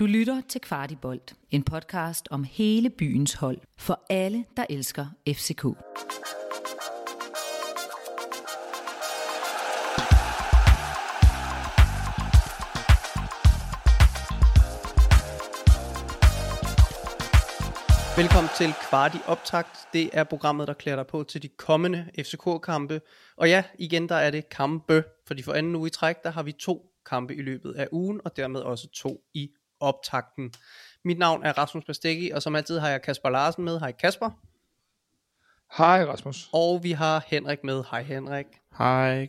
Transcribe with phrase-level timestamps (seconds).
[0.00, 5.64] Du lytter til Kvartibolt, en podcast om hele byens hold, for alle, der elsker FCK.
[18.16, 19.88] Velkommen til Kvarti Optakt.
[19.92, 23.00] Det er programmet, der klæder dig på til de kommende FCK-kampe.
[23.36, 26.42] Og ja, igen der er det kampe, fordi for anden uge i træk, der har
[26.42, 30.52] vi to kampe i løbet af ugen, og dermed også to i optakten.
[31.04, 33.78] Mit navn er Rasmus Pastegi, og som altid har jeg Kasper Larsen med.
[33.80, 34.30] Hej Kasper.
[35.78, 36.48] Hej Rasmus.
[36.52, 37.84] Og vi har Henrik med.
[37.90, 38.46] Hej Henrik.
[38.78, 39.28] Hej.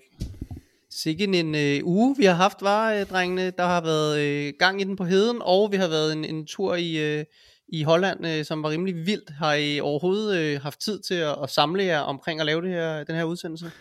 [0.89, 3.51] Sikke en øh, uge, vi har haft, var øh, drengene.
[3.51, 6.45] Der har været øh, gang i den på heden, og vi har været en, en
[6.45, 7.25] tur i, øh,
[7.67, 9.29] i Holland, øh, som var rimelig vildt.
[9.29, 12.70] Har I overhovedet øh, haft tid til at, at samle jer omkring at lave det
[12.70, 13.71] her, den her udsendelse?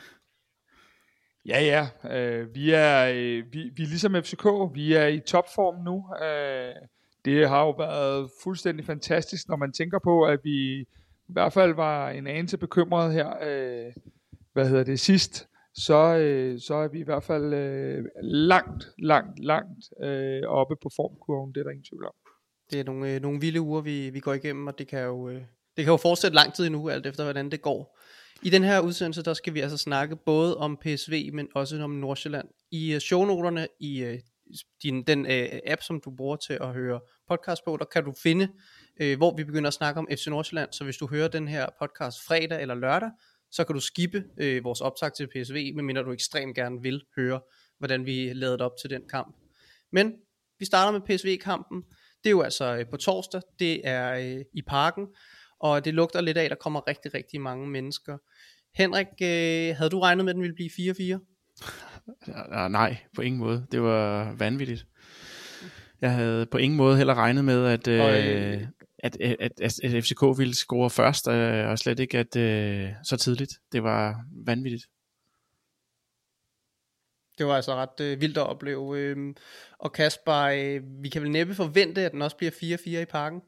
[1.47, 2.11] Ja, ja.
[2.17, 4.47] Øh, vi, er, øh, vi, vi er ligesom FCK.
[4.75, 6.05] Vi er i topform nu.
[6.27, 6.75] Øh,
[7.25, 10.81] det har jo været fuldstændig fantastisk, når man tænker på, at vi
[11.29, 13.93] i hvert fald var en anelse bekymret her, øh,
[14.53, 15.47] hvad hedder det, sidst.
[15.75, 20.91] Så, øh, så er vi i hvert fald øh, langt, langt, langt øh, oppe på
[20.97, 21.53] formkurven.
[21.55, 22.13] Det er der ingen tvivl om.
[22.71, 25.29] Det er nogle, øh, nogle vilde uger, vi, vi går igennem, og det kan jo,
[25.29, 25.43] øh,
[25.77, 27.99] det kan jo fortsætte lang tid endnu, alt efter hvordan det går.
[28.43, 31.91] I den her udsendelse, der skal vi altså snakke både om PSV, men også om
[31.91, 32.49] Nordsjælland.
[32.71, 34.15] I uh, shownoterne i uh,
[34.83, 38.13] din, den uh, app, som du bruger til at høre podcast på, der kan du
[38.23, 38.49] finde,
[39.03, 40.73] uh, hvor vi begynder at snakke om FC Nordsjælland.
[40.73, 43.11] Så hvis du hører den her podcast fredag eller lørdag,
[43.51, 47.41] så kan du skippe uh, vores optag til PSV, medmindre du ekstremt gerne vil høre,
[47.79, 49.37] hvordan vi lavede op til den kamp.
[49.93, 50.13] Men
[50.59, 51.83] vi starter med PSV-kampen.
[52.25, 55.07] Det er jo altså uh, på torsdag, det er uh, i parken,
[55.61, 58.19] og det lugter lidt af, at der kommer rigtig, rigtig mange mennesker.
[58.75, 62.69] Henrik, øh, havde du regnet med, at den ville blive 4-4?
[62.69, 63.67] Nej, på ingen måde.
[63.73, 64.87] Det var vanvittigt.
[66.01, 68.67] Jeg havde på ingen måde heller regnet med, at, øh,
[68.99, 73.17] at, at, at, at FCK ville score først, øh, og slet ikke at øh, så
[73.17, 73.53] tidligt.
[73.73, 74.85] Det var vanvittigt.
[77.39, 78.99] Det var altså ret øh, vildt at opleve.
[78.99, 79.35] Øh,
[79.79, 83.41] og Kasper, øh, vi kan vel næppe forvente, at den også bliver 4-4 i parken?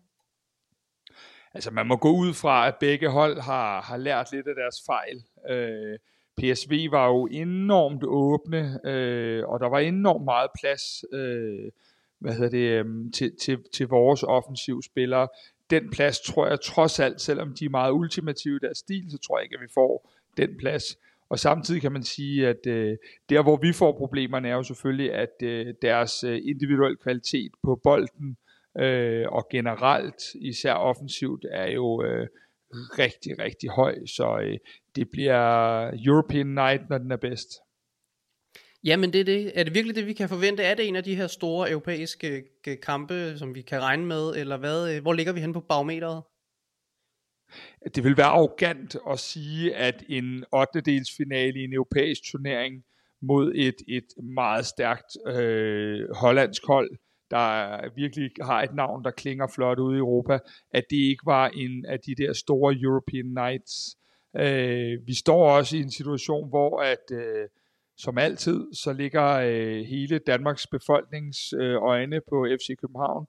[1.54, 4.76] Altså man må gå ud fra, at begge hold har, har lært lidt af deres
[4.86, 5.22] fejl.
[5.50, 5.98] Øh,
[6.36, 11.70] PSV var jo enormt åbne, øh, og der var enormt meget plads øh,
[12.18, 15.28] hvad hedder det, øh, til, til, til vores offensivspillere.
[15.70, 19.18] Den plads tror jeg trods alt, selvom de er meget ultimative i deres stil, så
[19.18, 20.84] tror jeg ikke, at vi får den plads.
[21.28, 22.96] Og samtidig kan man sige, at øh,
[23.28, 27.80] der hvor vi får problemerne er jo selvfølgelig, at øh, deres øh, individuelle kvalitet på
[27.84, 28.51] bolden øh,
[29.28, 32.28] og generelt, især offensivt, er jo øh,
[32.74, 34.58] rigtig, rigtig høj, så øh,
[34.96, 37.48] det bliver European Night, når den er bedst.
[38.84, 39.52] Jamen det er det.
[39.54, 40.62] Er det virkelig det, vi kan forvente?
[40.62, 42.44] Er det en af de her store europæiske
[42.82, 45.00] kampe, som vi kan regne med, eller hvad?
[45.00, 46.22] Hvor ligger vi hen på barometeret?
[47.94, 50.82] Det vil være arrogant at sige, at en 8.
[51.16, 52.84] finale i en europæisk turnering
[53.22, 54.06] mod et, et
[54.36, 56.90] meget stærkt øh, hollandsk hold,
[57.32, 60.38] der virkelig har et navn, der klinger flot ude i Europa,
[60.72, 63.96] at det ikke var en af de der store European Nights.
[64.36, 67.48] Øh, vi står også i en situation, hvor at øh,
[67.96, 73.26] som altid, så ligger øh, hele Danmarks befolknings øh, øjne på FC København,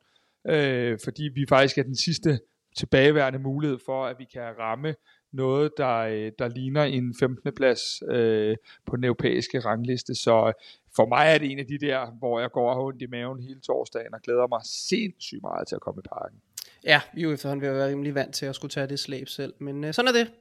[0.48, 2.40] øh, fordi vi faktisk er den sidste
[2.78, 4.96] tilbageværende mulighed for, at vi kan ramme
[5.32, 7.54] noget, der, øh, der ligner en 15.
[7.56, 7.82] plads
[8.12, 10.16] øh, på den europæiske rangliste.
[10.16, 10.54] Så
[10.96, 13.06] for mig er det en af de der, hvor jeg går og har ondt i
[13.06, 16.42] maven hele torsdagen og glæder mig sindssygt meget til at komme i parken.
[16.84, 19.00] Ja, vi er jo efterhånden ved at være rimelig vant til at skulle tage det
[19.00, 20.32] slæb selv, men øh, sådan er det.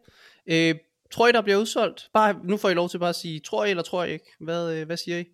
[0.47, 0.81] Øh,
[1.11, 2.11] tror I, der bliver udsolgt?
[2.13, 4.33] Bare, nu får I lov til bare at sige, tror I eller tror I ikke?
[4.41, 5.25] Hvad, øh, hvad siger I?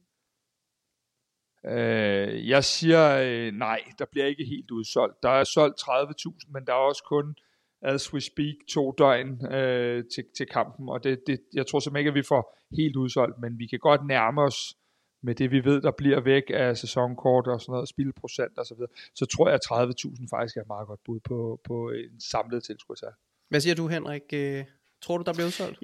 [1.66, 5.22] Øh, jeg siger øh, nej, der bliver ikke helt udsolgt.
[5.22, 7.34] Der er solgt 30.000, men der er også kun
[7.82, 12.00] as we speak, to døgn øh, til, til kampen, og det, det, jeg tror simpelthen
[12.00, 14.74] ikke, at vi får helt udsolgt, men vi kan godt nærme os
[15.22, 18.74] med det, vi ved, der bliver væk af sæsonkort og sådan noget, spilprocent og så
[18.74, 22.20] videre, så tror jeg, at 30.000 faktisk er et meget godt bud på, på en
[22.20, 23.12] samlet tilskudstal.
[23.48, 24.22] Hvad siger du, Henrik?
[24.32, 24.64] Øh,
[25.02, 25.78] tror du, der bliver udsolgt?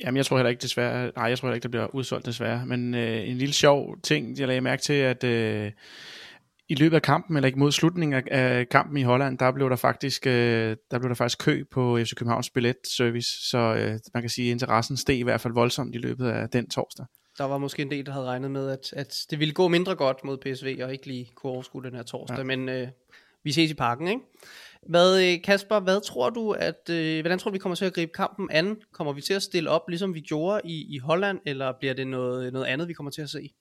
[0.00, 2.66] Jamen, jeg tror heller ikke desværre, nej, jeg tror heller ikke, der bliver udsolgt desværre,
[2.66, 5.72] men øh, en lille sjov ting, jeg lagde mærke til, at øh,
[6.68, 9.76] i løbet af kampen, eller ikke mod slutningen af kampen i Holland, der blev der
[9.76, 14.30] faktisk, øh, der blev der faktisk kø på FC Københavns billetservice, så øh, man kan
[14.30, 17.06] sige, at interessen steg i hvert fald voldsomt i løbet af den torsdag.
[17.40, 19.94] Der var måske en del, der havde regnet med, at, at det ville gå mindre
[19.94, 22.44] godt mod PSV, og ikke lige kunne overskue den her torsdag, ja.
[22.44, 22.88] men øh,
[23.44, 24.20] vi ses i parken, ikke?
[24.88, 27.94] Hvad, øh, Kasper, hvad tror du, at, øh, hvordan tror du, vi kommer til at
[27.94, 28.82] gribe kampen an?
[28.92, 32.06] Kommer vi til at stille op, ligesom vi gjorde i, i Holland, eller bliver det
[32.06, 33.54] noget, noget andet, vi kommer til at se?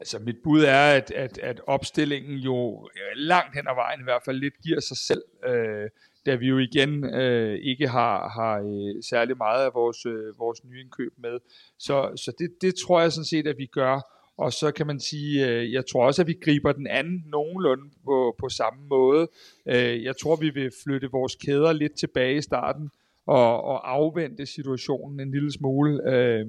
[0.00, 4.22] Altså mit bud er, at, at, at opstillingen jo langt hen ad vejen i hvert
[4.24, 5.90] fald lidt giver sig selv, øh,
[6.26, 10.64] da vi jo igen øh, ikke har, har øh, særlig meget af vores, øh, vores
[10.64, 11.38] nye indkøb med.
[11.78, 14.00] Så, så det, det tror jeg sådan set, at vi gør.
[14.38, 17.90] Og så kan man sige, øh, jeg tror også, at vi griber den anden nogenlunde
[18.04, 19.28] på, på samme måde.
[19.66, 22.90] Øh, jeg tror, vi vil flytte vores kæder lidt tilbage i starten
[23.26, 26.46] og, og afvente situationen en lille smule, øh,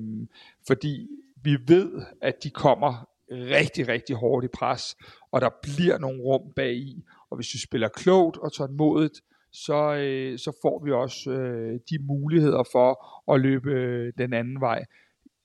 [0.68, 1.08] fordi
[1.44, 1.92] vi ved,
[2.22, 4.98] at de kommer rigtig, rigtig hårdt i pres,
[5.32, 7.04] og der bliver nogle rum bag i.
[7.30, 9.22] Og hvis vi spiller klogt og tålmodigt,
[9.66, 12.92] så, øh, så får vi også øh, de muligheder for
[13.34, 14.86] at løbe øh, den anden vej.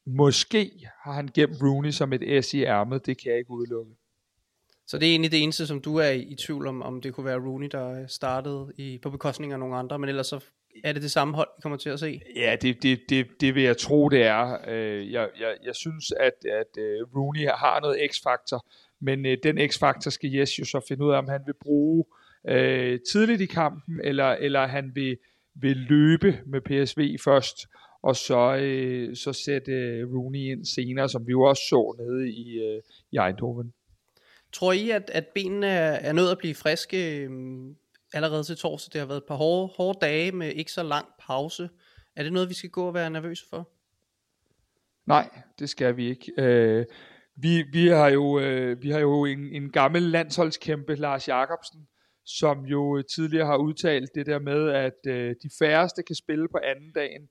[0.06, 0.70] Måske
[1.02, 3.92] har han gemt Rooney som et S i ærmet, det kan jeg ikke udelukke.
[4.86, 7.14] Så det er egentlig det eneste, som du er i, i tvivl om, om det
[7.14, 10.44] kunne være Rooney, der startede i, på bekostning af nogle andre, men ellers så
[10.84, 12.20] er det det samme hold, vi kommer til at se?
[12.36, 14.58] Ja, det, det, det, det vil jeg tro, det er.
[14.68, 18.66] Øh, jeg, jeg, jeg synes, at, at øh, Rooney har noget x-faktor,
[19.00, 22.04] men øh, den x-faktor skal Jes jo så finde ud af, om han vil bruge
[22.08, 22.21] øh,
[23.12, 25.18] tidligt i kampen, eller, eller han vil,
[25.54, 27.56] vil løbe med PSV først,
[28.02, 32.30] og så, øh, så sætte øh, Rooney ind senere, som vi jo også så nede
[32.30, 33.72] i, øh, i Eindhoven.
[34.52, 37.30] Tror I, at, at benene er, er nødt at blive friske øh,
[38.14, 38.92] allerede til torsdag?
[38.92, 41.70] Det har været et par hårde, hårde dage med ikke så lang pause.
[42.16, 43.68] Er det noget, vi skal gå og være nervøse for?
[45.06, 45.28] Nej,
[45.58, 46.32] det skal vi ikke.
[46.38, 46.84] Øh,
[47.36, 51.88] vi, vi har jo, øh, vi har jo en, en gammel landsholdskæmpe, Lars Jakobsen,
[52.26, 56.48] som jo øh, tidligere har udtalt det der med, at øh, de færreste kan spille
[56.48, 57.28] på anden dagen,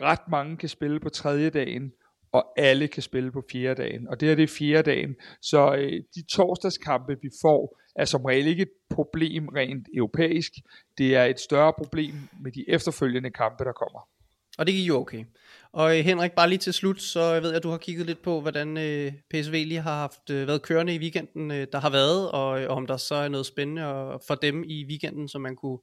[0.00, 1.92] ret mange kan spille på tredje dagen,
[2.32, 4.08] og alle kan spille på fjerde dagen.
[4.08, 5.16] Og det her det er fjerde dagen.
[5.42, 10.52] Så øh, de torsdagskampe, vi får, er som regel ikke et problem rent europæisk.
[10.98, 14.08] Det er et større problem med de efterfølgende kampe, der kommer.
[14.58, 15.24] Og det gik jo okay.
[15.72, 18.22] Og øh, Henrik, bare lige til slut, så jeg ved at du har kigget lidt
[18.22, 22.30] på, hvordan øh, PSV lige har haft øh, været kørende i weekenden, der har været,
[22.30, 23.82] og, og om der så er noget spændende
[24.26, 25.78] for dem i weekenden, som man kunne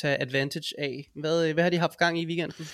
[0.00, 1.10] tage advantage af.
[1.14, 2.66] Hvad, hvad har de haft gang i weekenden?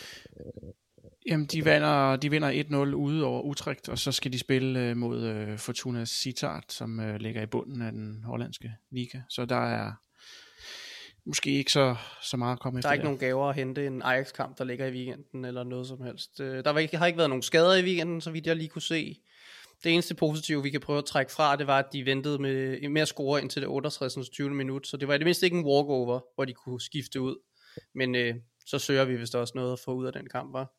[1.27, 5.59] Jamen, de vinder, de vinder 1-0 ude over Utrecht, og så skal de spille mod
[5.59, 9.21] Fortuna Sittard, som ligger i bunden af den hollandske liga.
[9.29, 9.93] Så der er
[11.25, 12.89] måske ikke så, så meget at komme efter.
[12.89, 13.09] Der er ikke der.
[13.09, 16.41] nogen gaver at hente en Ajax-kamp, der ligger i weekenden, eller noget som helst.
[16.41, 18.69] Øh, der var ikke, har ikke været nogen skader i weekenden, så vidt jeg lige
[18.69, 19.21] kunne se.
[19.85, 22.89] Det eneste positive, vi kan prøve at trække fra, det var, at de ventede med,
[22.89, 24.29] med at score indtil det 68.
[24.29, 24.51] 20.
[24.51, 27.37] minut, så det var i det mindste ikke en walkover, hvor de kunne skifte ud.
[27.95, 28.35] Men øh,
[28.67, 30.73] så søger vi vist også noget at få ud af den kamp, var.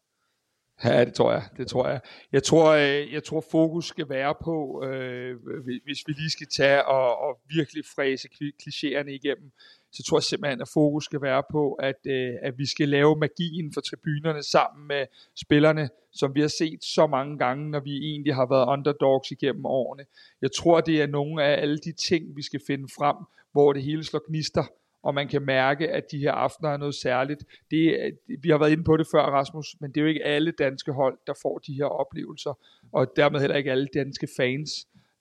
[0.83, 1.43] Ja, det tror jeg.
[1.57, 2.01] Det tror jeg.
[2.31, 5.37] Jeg tror, øh, jeg tror fokus skal være på, øh,
[5.83, 8.27] hvis vi lige skal tage og, og virkelig fræse
[8.63, 9.51] klichéerne igennem,
[9.91, 13.15] så tror jeg simpelthen, at fokus skal være på, at, øh, at vi skal lave
[13.15, 15.05] magien for tribunerne sammen med
[15.35, 19.65] spillerne, som vi har set så mange gange, når vi egentlig har været underdogs igennem
[19.65, 20.05] årene.
[20.41, 23.15] Jeg tror, det er nogle af alle de ting, vi skal finde frem,
[23.51, 24.63] hvor det hele slår gnister,
[25.03, 27.43] og man kan mærke, at de her aftener er noget særligt.
[27.71, 28.11] Det, øh,
[28.43, 30.91] vi har været inde på det før, Rasmus, men det er jo ikke alle danske
[30.91, 32.53] hold, der får de her oplevelser,
[32.91, 34.69] og dermed heller ikke alle danske fans.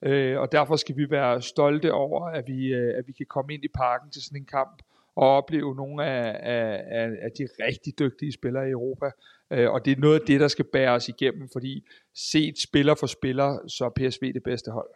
[0.03, 3.55] Øh, og derfor skal vi være stolte over, at vi, øh, at vi kan komme
[3.55, 4.83] ind i parken til sådan en kamp,
[5.17, 9.11] og opleve nogle af, af, af de rigtig dygtige spillere i Europa.
[9.53, 12.95] Øh, og det er noget af det, der skal bære os igennem, fordi set spiller
[12.95, 14.89] for spiller, så er PSV det bedste hold.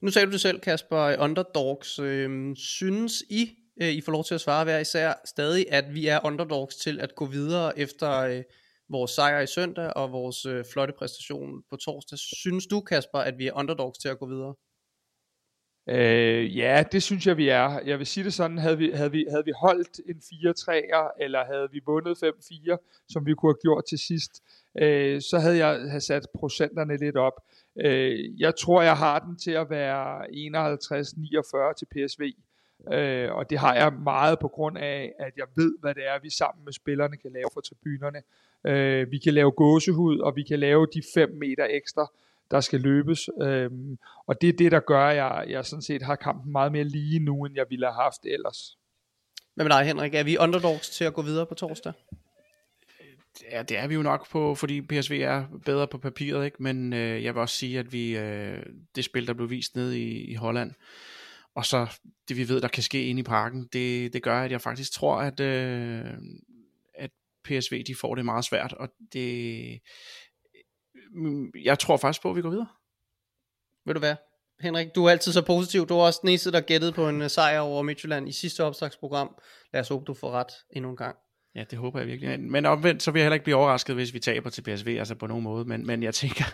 [0.00, 1.98] Nu sagde du det selv, Kasper, underdogs.
[1.98, 3.50] Øh, synes I,
[3.82, 7.00] øh, I får lov til at svare hver især stadig, at vi er underdogs til
[7.00, 8.42] at gå videre efter øh,
[8.90, 12.18] vores sejr i søndag og vores øh, flotte præstation på torsdag.
[12.18, 14.54] Synes du, Kasper, at vi er underdogs til at gå videre?
[15.88, 17.80] Øh, ja, det synes jeg, vi er.
[17.84, 21.44] Jeg vil sige det sådan, havde vi, havde vi, havde vi holdt en 4-3'er, eller
[21.44, 24.42] havde vi vundet 5-4, som vi kunne have gjort til sidst,
[24.78, 27.32] øh, så havde jeg have sat procenterne lidt op.
[27.80, 30.26] Øh, jeg tror, jeg har den til at være
[31.70, 32.22] 51-49 til PSV.
[32.92, 36.20] Øh, og det har jeg meget på grund af, at jeg ved, hvad det er,
[36.22, 38.22] vi sammen med spillerne kan lave for tribunerne.
[38.66, 42.12] Øh, vi kan lave gåsehud, og vi kan lave de 5 meter ekstra,
[42.50, 43.28] der skal løbes.
[43.42, 43.70] Øh,
[44.26, 46.84] og det er det, der gør, at jeg, jeg sådan set har kampen meget mere
[46.84, 48.78] lige nu, end jeg ville have haft ellers.
[49.54, 50.14] Hvad med dig, Henrik?
[50.14, 51.92] Er vi underdogs til at gå videre på torsdag?
[53.50, 56.62] Ja, det er vi jo nok på, fordi PSV er bedre på papiret, ikke?
[56.62, 58.62] men øh, jeg vil også sige, at vi øh,
[58.96, 60.72] det spil, der blev vist ned i, i Holland,
[61.54, 61.98] og så
[62.28, 64.92] det vi ved, der kan ske inde i parken, det, det gør, at jeg faktisk
[64.92, 66.16] tror, at, øh, at
[67.44, 69.80] PSV de får det meget svært, og det,
[71.64, 72.68] jeg tror faktisk på, at vi går videre.
[73.86, 74.14] Ved du hvad?
[74.60, 75.86] Henrik, du er altid så positiv.
[75.86, 78.64] Du er også den eneste, der gættede på en uh, sejr over Midtjylland i sidste
[78.64, 79.36] opslagsprogram.
[79.72, 81.16] Lad os håbe, du får ret endnu en gang.
[81.54, 82.40] Ja, det håber jeg virkelig.
[82.40, 85.14] Men omvendt, så vil jeg heller ikke blive overrasket, hvis vi taber til PSV, altså
[85.14, 85.64] på nogen måde.
[85.64, 86.44] Men, men jeg tænker...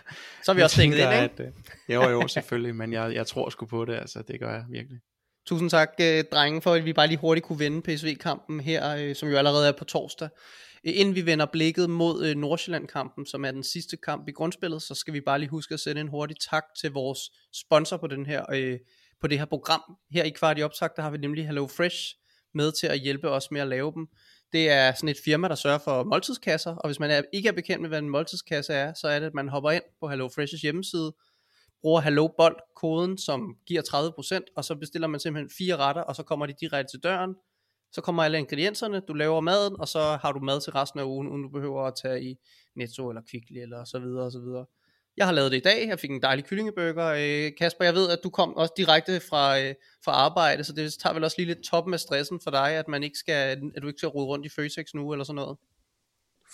[0.45, 1.14] Så er vi også tænkt ind, ikke?
[1.14, 1.47] At, øh,
[1.88, 2.75] jo, jo, selvfølgelig.
[2.75, 4.23] Men jeg, jeg tror sgu på det, altså.
[4.28, 4.99] Det gør jeg virkelig.
[5.47, 9.14] Tusind tak, øh, drenge, for at vi bare lige hurtigt kunne vinde PSV-kampen her, øh,
[9.14, 10.28] som jo allerede er på torsdag.
[10.95, 14.95] Inden vi vender blikket mod øh, Nordsjælland-kampen, som er den sidste kamp i grundspillet, så
[14.95, 17.19] skal vi bare lige huske at sende en hurtig tak til vores
[17.52, 18.78] sponsor på, den her, øh,
[19.21, 19.83] på det her program.
[20.11, 22.14] Her i kvart i optag, der har vi nemlig Hello Fresh
[22.55, 24.07] med til at hjælpe os med at lave dem.
[24.52, 27.52] Det er sådan et firma, der sørger for måltidskasser, og hvis man er, ikke er
[27.52, 30.28] bekendt med, hvad en måltidskasse er, så er det, at man hopper ind på Hello
[30.28, 31.14] Fresh's hjemmeside,
[31.83, 33.83] bruger Hello Bold koden, som giver
[34.43, 37.35] 30%, og så bestiller man simpelthen fire retter, og så kommer de direkte til døren.
[37.97, 41.05] Så kommer alle ingredienserne, du laver maden, og så har du mad til resten af
[41.05, 42.38] ugen, uden du behøver at tage i
[42.75, 44.67] Netto eller Kvickly eller så videre og så videre.
[45.17, 47.07] Jeg har lavet det i dag, jeg fik en dejlig kyllingeburger.
[47.07, 49.75] Øh, Kasper, jeg ved, at du kom også direkte fra, øh,
[50.05, 52.88] fra arbejde, så det tager vel også lige lidt toppen af stressen for dig, at,
[52.88, 55.59] man ikke skal, at du ikke skal rode rundt i Føtex nu eller sådan noget.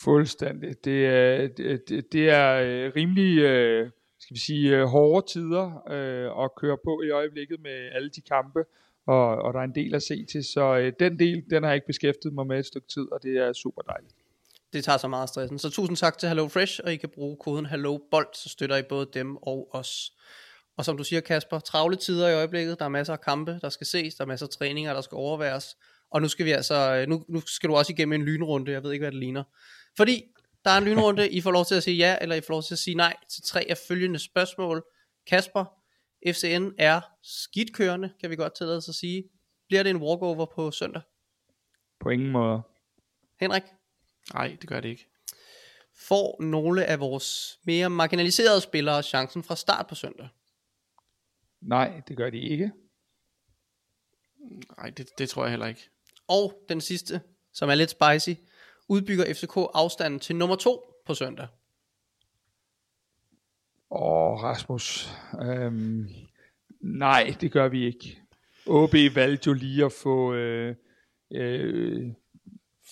[0.05, 0.85] Fuldstændig.
[0.85, 1.49] Det er,
[1.89, 6.79] det, det er øh, rimelig, øh, skal vi sige, øh, hårde tider øh, at køre
[6.85, 8.65] på i øjeblikket med alle de kampe,
[9.06, 11.71] og, og der er en del at se til, så øh, den del, den har
[11.71, 14.14] jeg ikke beskæftiget mig med et stykke tid, og det er super dejligt.
[14.73, 15.59] Det tager så meget stressen.
[15.59, 18.82] Så tusind tak til Hello Fresh, og I kan bruge koden HelloBolt, så støtter I
[18.82, 20.12] både dem og os.
[20.76, 23.68] Og som du siger Kasper, travle tider i øjeblikket, der er masser af kampe, der
[23.68, 25.76] skal ses, der er masser af træninger, der skal overværes.
[26.11, 28.92] Og nu skal vi altså, nu, nu skal du også igennem en lynrunde, jeg ved
[28.92, 29.44] ikke hvad det ligner.
[29.97, 30.23] Fordi
[30.64, 32.62] der er en lynrunde, I får lov til at sige ja, eller I får lov
[32.62, 34.85] til at sige nej til tre af følgende spørgsmål.
[35.26, 35.64] Kasper,
[36.26, 39.25] FCN er skidtkørende, kan vi godt tillade os at sige.
[39.69, 41.02] Bliver det en walkover på søndag?
[42.00, 42.62] På ingen måde.
[43.41, 43.62] Henrik?
[44.35, 45.07] Nej, det gør det ikke.
[45.97, 50.29] Får nogle af vores mere marginaliserede spillere chancen fra start på søndag?
[51.61, 52.73] Nej, det gør de ikke.
[54.79, 55.91] Nej, det, det tror jeg heller ikke.
[56.29, 57.21] Og den sidste,
[57.52, 58.41] som er lidt spicy.
[58.88, 61.49] Udbygger FCK afstanden til nummer to på søndag?
[63.95, 65.09] Åh, Rasmus.
[65.43, 66.09] Øhm,
[66.81, 68.19] nej, det gør vi ikke.
[68.67, 70.77] OB valgte jo lige at få øh,
[71.33, 72.13] øh,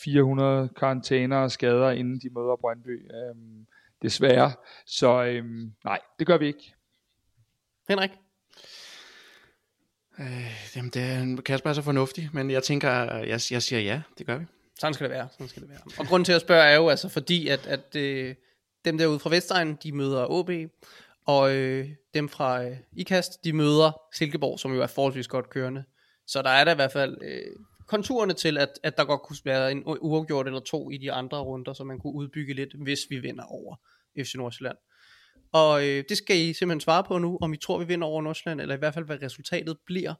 [0.03, 3.11] 400 karantæner og skader, inden de møder Brøndby.
[3.15, 3.67] Øhm,
[4.03, 4.53] desværre.
[4.87, 6.75] Så øhm, nej, det gør vi ikke.
[7.89, 8.11] Henrik?
[10.19, 14.03] Øh, jamen, det er, Kasper er så fornuftig, men jeg tænker, jeg, jeg siger ja,
[14.19, 14.45] det gør vi.
[14.81, 15.81] Sådan skal det være, sådan skal det være.
[15.99, 18.35] Og grunden til at spørge er jo altså fordi, at, at øh,
[18.85, 20.51] dem derude fra Vestegn, de møder OB,
[21.27, 25.85] og øh, dem fra øh, IKAST, de møder Silkeborg, som jo er forholdsvis godt kørende.
[26.27, 27.57] Så der er der i hvert fald øh,
[27.87, 31.39] konturerne til, at, at der godt kunne være en uafgjort eller to i de andre
[31.39, 33.77] runder, så man kunne udbygge lidt, hvis vi vinder over
[34.19, 34.77] FC Nordsjælland.
[35.53, 38.23] Og øh, det skal I simpelthen svare på nu, om I tror, vi vinder over
[38.23, 40.15] Nordsjælland, eller i hvert fald, hvad resultatet bliver.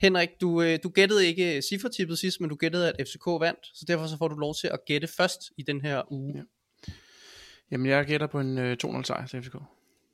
[0.00, 3.66] Henrik, du, øh, du gættede ikke øh, cifretippet sidst, men du gættede, at FCK vandt,
[3.74, 6.36] så derfor så får du lov til at gætte først i den her uge.
[6.36, 6.42] Ja.
[7.70, 9.56] Jamen, jeg gætter på en øh, 2-0 sejr til FCK.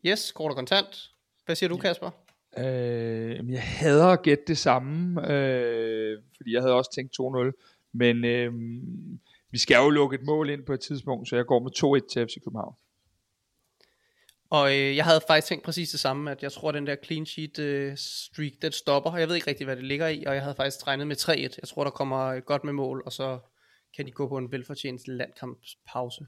[0.06, 1.10] Yes, kort og kontant.
[1.44, 1.80] Hvad siger du, ja.
[1.80, 2.10] Kasper?
[2.58, 8.24] Øh, jeg hader at gætte det samme, øh, fordi jeg havde også tænkt 2-0, men
[8.24, 8.52] øh,
[9.50, 12.12] vi skal jo lukke et mål ind på et tidspunkt, så jeg går med 2-1
[12.12, 12.74] til FC København.
[14.50, 16.96] Og øh, jeg havde faktisk tænkt præcis det samme, at jeg tror, at den der
[17.04, 19.16] clean sheet øh, streak, den stopper.
[19.16, 21.30] Jeg ved ikke rigtig, hvad det ligger i, og jeg havde faktisk regnet med 3-1.
[21.32, 23.38] Jeg tror, der kommer godt med mål, og så
[23.96, 26.26] kan de gå på en velfortjent landkampspause.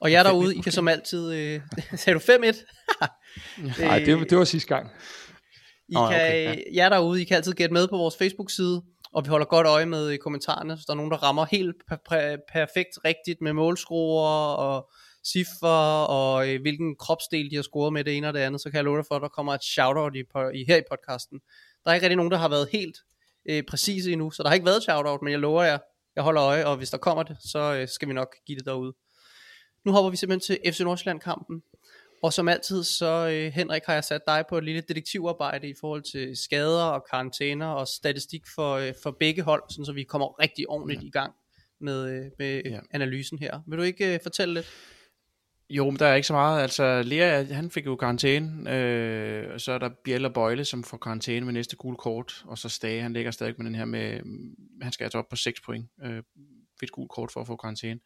[0.00, 1.32] Og jeg derude, I kan som altid...
[1.32, 1.60] Øh,
[1.96, 3.78] sagde du 5-1?
[3.80, 4.90] Nej, det, det var sidste gang.
[5.88, 6.54] I oh, kan, okay, ja.
[6.74, 8.82] jer derude, I kan altid gætte med på vores Facebook-side,
[9.12, 11.76] og vi holder godt øje med i kommentarerne, så der er nogen, der rammer helt
[11.88, 14.90] per- perfekt rigtigt med målskruer og
[15.26, 18.70] ciffer og øh, hvilken kropsdel de har scoret med det ene og det andet, så
[18.70, 20.82] kan jeg love dig for, at der kommer et shoutout i, på, i, her i
[20.90, 21.40] podcasten.
[21.84, 22.96] Der er ikke rigtig nogen, der har været helt
[23.50, 25.78] øh, præcise endnu, så der har ikke været shoutout, men jeg lover jer,
[26.16, 28.66] jeg holder øje, og hvis der kommer det, så øh, skal vi nok give det
[28.66, 28.92] derude.
[29.84, 31.62] Nu hopper vi simpelthen til FC Nordsjælland-kampen,
[32.22, 35.74] og som altid, så øh, Henrik har jeg sat dig på et lille detektivarbejde i
[35.80, 40.02] forhold til skader og karantæner og statistik for, øh, for begge hold, sådan så vi
[40.02, 41.06] kommer rigtig ordentligt ja.
[41.06, 41.32] i gang
[41.80, 42.80] med, øh, med ja.
[42.90, 43.60] analysen her.
[43.66, 44.66] Vil du ikke øh, fortælle lidt?
[45.70, 46.62] Jo, men der er ikke så meget.
[46.62, 50.84] Altså, Lea, han fik jo karantæne, øh, og så er der Biel og Bøjle, som
[50.84, 53.84] får karantæne med næste gule kort, og så Stage, han ligger stadig med den her
[53.84, 54.20] med,
[54.82, 56.22] han skal altså op på 6 point, øh,
[56.80, 58.00] fik gult kort for at få karantæne.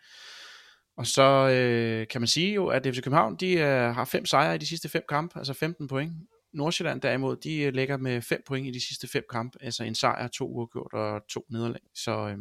[0.96, 4.54] Og så øh, kan man sige jo, at FC København, de øh, har fem sejre
[4.54, 6.12] i de sidste fem kampe, altså 15 point.
[6.52, 9.94] Nordsjælland derimod, de øh, ligger med fem point i de sidste fem kampe, altså en
[9.94, 11.80] sejr, to uafgjort og to nederlag.
[11.94, 12.38] Så øh,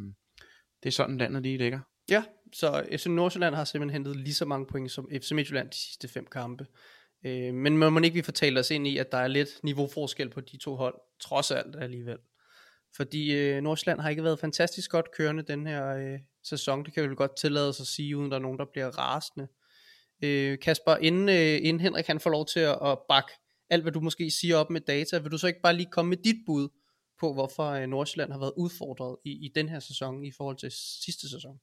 [0.83, 1.79] det er sådan landet lige ligger.
[2.09, 5.77] Ja, så FC Nordsjælland har simpelthen hentet lige så mange point som FC Midtjylland de
[5.77, 6.65] sidste fem kampe.
[7.25, 10.41] Øh, men må ikke vi fortælle os ind i, at der er lidt niveauforskel på
[10.41, 12.17] de to hold, trods alt alligevel.
[12.95, 16.85] Fordi øh, Nordsjælland har ikke været fantastisk godt kørende den her, øh, sæson.
[16.85, 18.87] Det kan vi vel godt tillade sig at sige, uden der er nogen, der bliver
[18.87, 19.47] rasende.
[20.23, 23.31] Øh, Kasper, inden, øh, inden Henrik han får lov til at, at bakke
[23.69, 26.09] alt, hvad du måske siger op med data, vil du så ikke bare lige komme
[26.09, 26.69] med dit bud
[27.19, 30.71] på, hvorfor øh, Nordsjælland har været udfordret i, i den her sæson i forhold til
[31.05, 31.59] sidste sæson?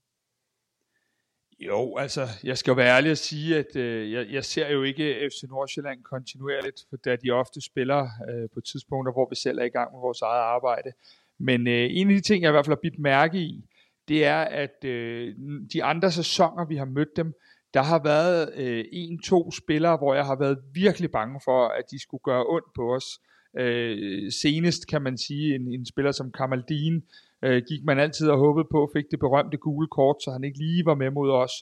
[1.58, 4.82] Jo, altså, jeg skal jo være ærlig at sige, at øh, jeg, jeg ser jo
[4.82, 9.34] ikke øh, FC Nordsjælland kontinuerligt, for da de ofte spiller øh, på tidspunkter, hvor vi
[9.34, 10.92] selv er i gang med vores eget arbejde.
[11.38, 13.64] Men øh, en af de ting, jeg i hvert fald har bidt mærke i,
[14.08, 15.34] det er, at øh,
[15.72, 17.34] de andre sæsoner, vi har mødt dem,
[17.74, 22.02] der har været øh, en-to spillere, hvor jeg har været virkelig bange for, at de
[22.02, 23.20] skulle gøre ondt på os.
[23.58, 27.02] Øh, senest kan man sige, en, en spiller som Kamaldin,
[27.42, 30.58] øh, gik man altid og håbede på, fik det berømte gule kort, så han ikke
[30.58, 31.52] lige var med mod os.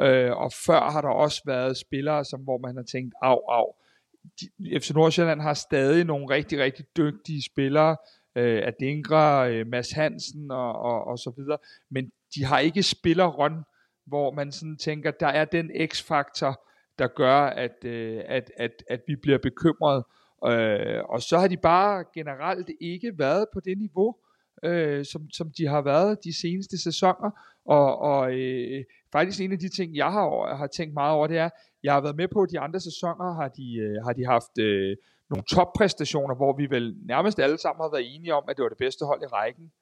[0.00, 3.66] Øh, og før har der også været spillere, som, hvor man har tænkt, af, af.
[4.80, 7.96] FC Nordsjælland har stadig nogle rigtig, rigtig dygtige spillere,
[8.36, 11.58] øh, Adingra, øh, Mads Hansen og, og, og så videre,
[11.90, 13.64] men de har ikke spillerrun,
[14.06, 16.66] hvor man sådan tænker, der er den x-faktor,
[16.98, 20.04] der gør, at, øh, at, at, at vi bliver bekymret.
[20.46, 24.16] Øh, og så har de bare generelt ikke været på det niveau,
[24.62, 27.30] øh, som, som de har været de seneste sæsoner.
[27.64, 31.38] Og, og øh, faktisk en af de ting, jeg har, har tænkt meget over, det
[31.38, 31.50] er,
[31.82, 34.58] jeg har været med på, at de andre sæsoner har de, øh, har de haft
[34.58, 34.96] øh,
[35.30, 38.68] nogle toppræstationer, hvor vi vel nærmest alle sammen har været enige om, at det var
[38.68, 39.72] det bedste hold i rækken.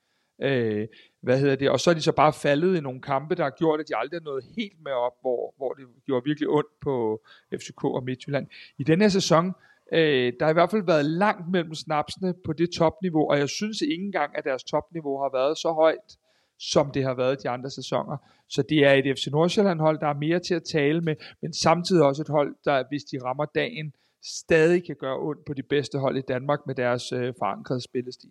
[0.42, 0.88] Øh,
[1.20, 1.70] hvad hedder det?
[1.70, 3.96] Og så er de så bare faldet i nogle kampe, der har gjort, at de
[3.96, 7.22] aldrig er nået helt med op, hvor, hvor det gjorde virkelig ondt på
[7.60, 8.46] FCK og Midtjylland.
[8.78, 9.54] I den her sæson,
[9.92, 13.48] Øh, der har i hvert fald været langt mellem snapsene på det topniveau, og jeg
[13.48, 16.18] synes ikke engang, at deres topniveau har været så højt,
[16.58, 18.16] som det har været de andre sæsoner.
[18.48, 21.52] Så det er et FC Nordsjælland hold, der er mere til at tale med, men
[21.52, 23.92] samtidig også et hold, der hvis de rammer dagen,
[24.24, 28.30] stadig kan gøre ondt på de bedste hold i Danmark med deres øh, forankrede spillestil.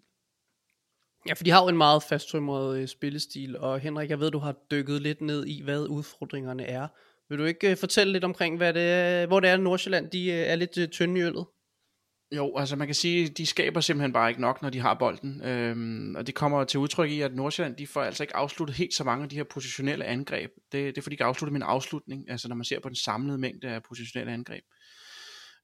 [1.27, 4.39] Ja, for de har jo en meget fasttømret øh, spillestil, og Henrik, jeg ved, du
[4.39, 6.87] har dykket lidt ned i, hvad udfordringerne er.
[7.29, 10.09] Vil du ikke uh, fortælle lidt omkring, hvad det er, hvor det er, at Nordsjælland
[10.09, 11.45] de, uh, er lidt uh, tynde i øllet?
[12.35, 15.43] Jo, altså man kan sige, de skaber simpelthen bare ikke nok, når de har bolden.
[15.43, 18.93] Øhm, og det kommer til udtryk i, at Nordsjælland, de får altså ikke afsluttet helt
[18.93, 20.51] så mange af de her positionelle angreb.
[20.71, 22.89] Det, det er fordi, de ikke afslutter med en afslutning, altså når man ser på
[22.89, 24.63] den samlede mængde af positionelle angreb.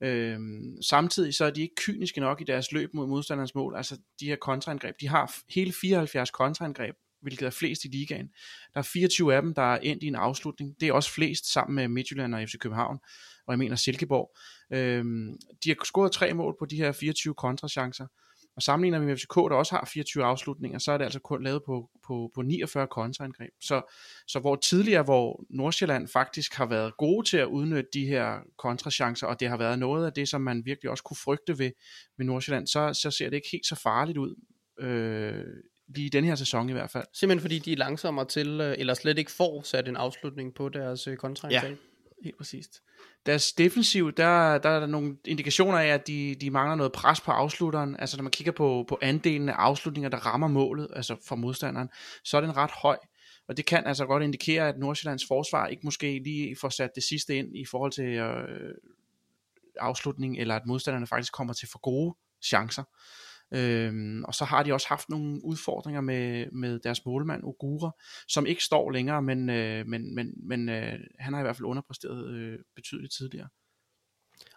[0.01, 3.75] Øhm, samtidig så er de ikke kyniske nok i deres løb mod modstanderens mål.
[3.75, 8.29] Altså de her kontraangreb, de har hele 74 kontraangreb hvilket er flest i ligaen.
[8.73, 10.75] Der er 24 af dem, der er endt i en afslutning.
[10.79, 12.99] Det er også flest sammen med Midtjylland og FC København,
[13.47, 14.37] og jeg mener Silkeborg.
[14.73, 18.07] Øhm, de har scoret tre mål på de her 24 kontrachancer.
[18.59, 21.43] Og sammenligner vi med FCK, der også har 24 afslutninger, så er det altså kun
[21.43, 23.49] lavet på, på, på 49 kontraangreb.
[23.61, 23.81] Så,
[24.27, 29.27] så hvor tidligere, hvor Nordsjælland faktisk har været gode til at udnytte de her kontrachancer,
[29.27, 31.71] og det har været noget af det, som man virkelig også kunne frygte ved,
[32.17, 34.35] ved Nordsjælland, så, så ser det ikke helt så farligt ud
[34.79, 35.45] øh,
[35.95, 37.05] lige i den her sæson i hvert fald.
[37.13, 40.69] Simpelthen fordi de er langsommere til, øh, eller slet ikke får sat en afslutning på
[40.69, 41.53] deres øh, kontrakt.
[41.53, 41.75] Ja,
[42.23, 42.81] helt præcist.
[43.25, 47.21] Deres defensiv, der, der er der nogle indikationer af, at de, de mangler noget pres
[47.21, 47.95] på afslutteren.
[47.99, 51.89] Altså når man kigger på, på andelen af afslutninger, der rammer målet, altså for modstanderen,
[52.23, 52.97] så er den ret høj.
[53.47, 57.03] Og det kan altså godt indikere, at Nordsjællands forsvar ikke måske lige får sat det
[57.03, 58.75] sidste ind i forhold til øh,
[59.79, 62.83] afslutning, eller at modstanderne faktisk kommer til for gode chancer.
[63.51, 67.91] Øhm, og så har de også haft nogle udfordringer med, med deres målmand Ogura,
[68.27, 71.65] som ikke står længere, men, øh, men, men, men øh, han har i hvert fald
[71.65, 73.47] underpræsteret øh, betydeligt tidligere.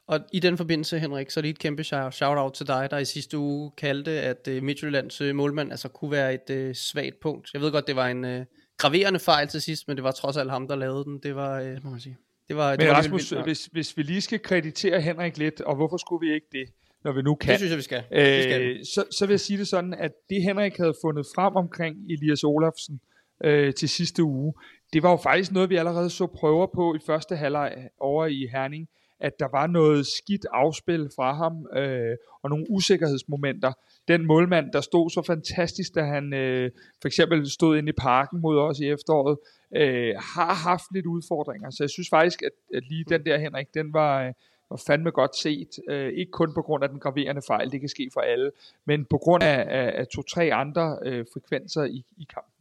[0.07, 3.05] Og i den forbindelse, Henrik, så er det et kæmpe shout-out til dig, der i
[3.05, 7.51] sidste uge kaldte, at øh, Midtjyllands øh, målmand altså kunne være et øh, svagt punkt.
[7.55, 8.47] Jeg ved godt, det var en øh,
[8.79, 11.19] graverende fejl til sidst, men det var trods alt ham, der lavede den.
[11.23, 12.17] Det var, øh, det må man sige.
[12.49, 15.77] Det var, men det var Rasmus, hvis, hvis vi lige skal kreditere Henrik lidt, og
[15.77, 16.69] hvorfor skulle vi ikke det?
[17.05, 17.51] Når vi nu kan.
[17.51, 18.05] Det synes jeg, vi skal.
[18.12, 18.87] Øh, det skal.
[18.87, 22.45] Så, så vil jeg sige det sådan, at det Henrik havde fundet frem omkring Elias
[22.45, 23.01] Olafsen
[23.45, 24.55] øh, til sidste uge,
[24.93, 28.49] det var jo faktisk noget, vi allerede så prøver på i første halvleg over i
[28.53, 28.88] Herning,
[29.21, 33.73] at der var noget skidt afspil fra ham, øh, og nogle usikkerhedsmomenter.
[34.09, 38.41] Den målmand, der stod så fantastisk, da han øh, for eksempel stod inde i parken
[38.41, 39.38] mod os i efteråret,
[39.77, 41.71] øh, har haft lidt udfordringer.
[41.71, 44.33] Så jeg synes faktisk, at, at lige den der, Henrik, den var, øh,
[44.73, 45.69] var fandme godt set.
[45.89, 48.51] Øh, ikke kun på grund af den graverende fejl, det kan ske for alle,
[48.85, 52.53] men på grund af, af, af to-tre andre øh, frekvenser i, i kampen.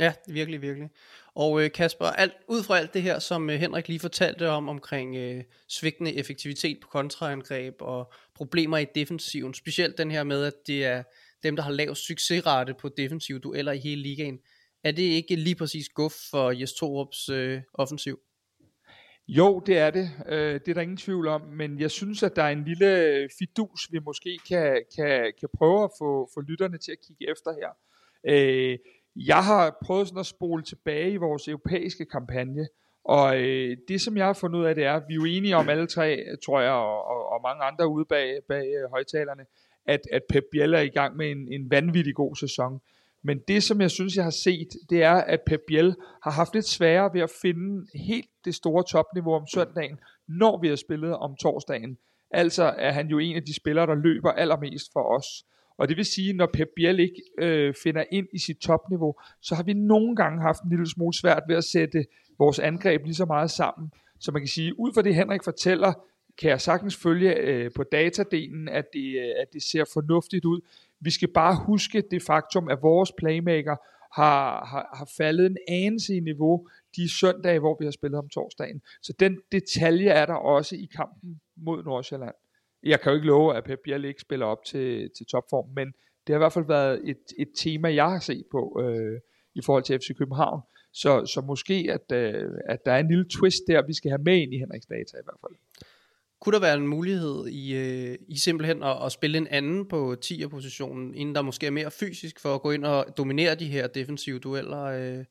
[0.00, 0.90] Ja, virkelig, virkelig.
[1.34, 4.68] Og øh, Kasper, alt, ud fra alt det her, som øh, Henrik lige fortalte om,
[4.68, 10.54] omkring øh, svigtende effektivitet på kontraangreb og problemer i defensiven, specielt den her med, at
[10.66, 11.02] det er
[11.42, 14.38] dem, der har lavet succesrate på defensive dueller i hele ligaen,
[14.84, 18.20] er det ikke lige præcis guf for Jes Torups øh, offensiv?
[19.28, 20.10] Jo, det er det.
[20.28, 21.40] Øh, det er der ingen tvivl om.
[21.40, 25.48] Men jeg synes, at der er en lille øh, fidus, vi måske kan, kan, kan
[25.56, 27.70] prøve at få, få lytterne til at kigge efter her.
[28.24, 28.78] Øh,
[29.16, 32.68] jeg har prøvet sådan at spole tilbage i vores europæiske kampagne,
[33.04, 35.56] og øh, det som jeg har fundet ud af, det er, vi er jo enige
[35.56, 39.44] om alle tre, tror jeg, og, og, og mange andre ude bag, bag øh, højtalerne,
[39.86, 42.80] at, at Pep Biel er i gang med en, en vanvittig god sæson.
[43.22, 46.54] Men det, som jeg synes, jeg har set, det er, at Pep Biel har haft
[46.54, 51.16] lidt sværere ved at finde helt det store topniveau om søndagen, når vi har spillet
[51.16, 51.98] om torsdagen.
[52.30, 55.26] Altså er han jo en af de spillere, der løber allermest for os.
[55.78, 59.54] Og det vil sige, når Pep Biel ikke øh, finder ind i sit topniveau, så
[59.54, 62.04] har vi nogle gange haft en lille smule svært ved at sætte
[62.38, 63.92] vores angreb lige så meget sammen.
[64.20, 65.92] Så man kan sige, ud fra det Henrik fortæller,
[66.38, 70.60] kan jeg sagtens følge øh, på datadelen, at det, øh, at det ser fornuftigt ud.
[71.00, 73.76] Vi skal bare huske det faktum, at vores playmaker
[74.20, 78.28] har, har, har faldet en anelse i niveau de søndage, hvor vi har spillet om
[78.28, 78.80] torsdagen.
[79.02, 82.34] Så den detalje er der også i kampen mod Nordsjælland.
[82.82, 85.86] Jeg kan jo ikke love, at Pep Biel ikke spiller op til, til topform, men
[86.26, 89.20] det har i hvert fald været et, et tema, jeg har set på øh,
[89.54, 90.60] i forhold til FC København.
[90.92, 94.22] Så, så måske, at, øh, at der er en lille twist der, vi skal have
[94.22, 95.56] med ind i Henriks data i hvert fald.
[96.40, 100.16] Kunne der være en mulighed i, øh, i simpelthen at, at spille en anden på
[100.24, 103.86] 10'er-positionen, inden der måske er mere fysisk for at gå ind og dominere de her
[103.86, 105.24] defensive dueller øh,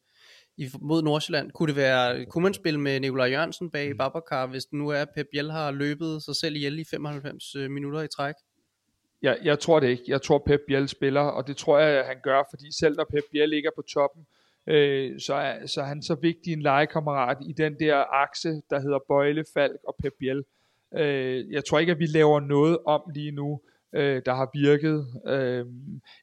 [0.58, 1.52] i, mod Nordsjælland?
[1.52, 3.98] Kunne, det være, kunne man spille med Nikolaj Jørgensen bag mm.
[3.98, 8.02] Babacar, hvis nu er, Pep Biel har løbet sig selv ihjel i 95 øh, minutter
[8.02, 8.36] i træk?
[9.22, 10.04] Jeg, jeg tror det ikke.
[10.08, 13.24] Jeg tror Pep Biel spiller, og det tror jeg, han gør, fordi selv når Pep
[13.32, 14.26] Biel ligger på toppen,
[14.68, 18.80] øh, så, er, så er han så vigtig en legekammerat i den der akse, der
[18.80, 20.38] hedder Bøjle, Falk og Pep Biel.
[20.38, 20.44] Øh,
[20.96, 23.62] Øh, jeg tror ikke, at vi laver noget om lige nu,
[23.96, 25.08] øh, der har virket.
[25.28, 25.66] Øh,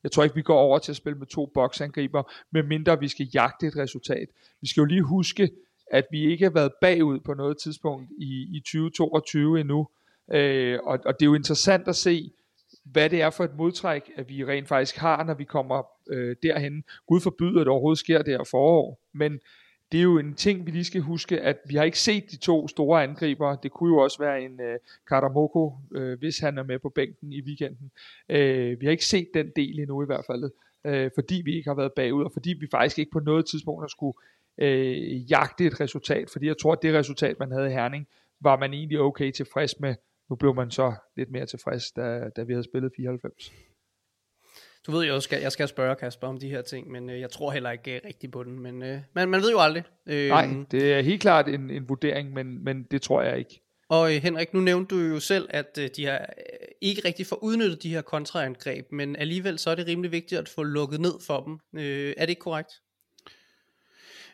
[0.02, 2.22] jeg tror ikke, vi går over til at spille med to boksangriber,
[2.52, 4.28] medmindre vi skal jagte et resultat.
[4.60, 5.50] Vi skal jo lige huske,
[5.90, 9.88] at vi ikke har været bagud på noget tidspunkt i, i 2022 endnu.
[10.32, 12.30] Øh, og, og det er jo interessant at se,
[12.84, 16.36] hvad det er for et modtræk, at vi rent faktisk har, når vi kommer øh,
[16.42, 16.84] derhen.
[17.06, 19.00] Gud forbyder, at det overhovedet sker der forår.
[19.14, 19.40] Men
[19.94, 22.36] det er jo en ting, vi lige skal huske, at vi har ikke set de
[22.36, 23.56] to store angriber.
[23.56, 24.78] Det kunne jo også være en øh,
[25.08, 27.90] Karamoko, øh, hvis han er med på bænken i weekenden.
[28.28, 30.50] Øh, vi har ikke set den del endnu i hvert fald,
[30.84, 33.82] øh, fordi vi ikke har været bagud, og fordi vi faktisk ikke på noget tidspunkt
[33.82, 34.16] har skulle
[34.58, 36.30] øh, jagte et resultat.
[36.30, 38.06] Fordi jeg tror, at det resultat, man havde i Herning,
[38.40, 39.94] var man egentlig okay tilfreds med.
[40.30, 43.52] Nu blev man så lidt mere tilfreds, da, da vi havde spillet 94.
[44.86, 47.30] Du ved jo, skal, jeg skal spørge Kasper om de her ting, men øh, jeg
[47.30, 48.60] tror heller ikke øh, rigtigt på den.
[48.60, 49.82] Men øh, man, man ved jo aldrig.
[50.06, 53.60] Øh, Nej, det er helt klart en, en vurdering, men, men det tror jeg ikke.
[53.88, 57.26] Og øh, Henrik, nu nævnte du jo selv, at øh, de har øh, ikke rigtig
[57.26, 61.00] får udnyttet de her kontraangreb, men alligevel så er det rimelig vigtigt at få lukket
[61.00, 61.80] ned for dem.
[61.80, 62.72] Øh, er det ikke korrekt?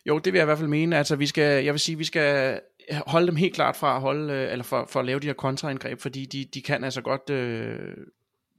[0.07, 0.97] Jo, det vil jeg i hvert fald mene.
[0.97, 2.61] Altså, vi skal, jeg vil sige, vi skal
[3.07, 6.01] holde dem helt klart fra at holde, eller for, for at lave de her kontraangreb,
[6.01, 7.97] fordi de, de kan altså godt øh,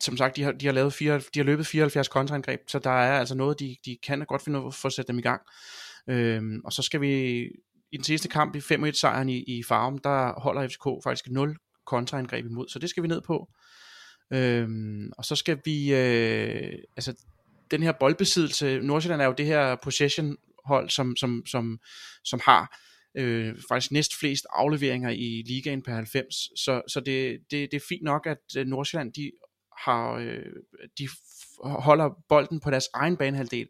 [0.01, 2.89] som sagt, de har, de har, lavet fire, de har løbet 74 kontraangreb, så der
[2.89, 5.21] er altså noget, de, de kan godt finde ud af for at sætte dem i
[5.21, 5.41] gang.
[6.09, 7.41] Øhm, og så skal vi
[7.91, 11.57] i den sidste kamp i 5-1 sejren i, i Farum, der holder FCK faktisk 0
[11.85, 13.49] kontraangreb imod, så det skal vi ned på.
[14.33, 17.13] Øhm, og så skal vi, øh, altså
[17.71, 21.79] den her boldbesiddelse, Nordsjælland er jo det her possession hold, som, som, som,
[22.23, 22.77] som har
[23.17, 27.85] øh, faktisk næst flest afleveringer i ligaen per 90, så, så det, det, det er
[27.89, 29.31] fint nok, at øh, Nordsjælland de
[29.85, 30.45] har, øh,
[30.97, 31.07] de
[31.63, 33.67] holder bolden på deres egen banehalvdel,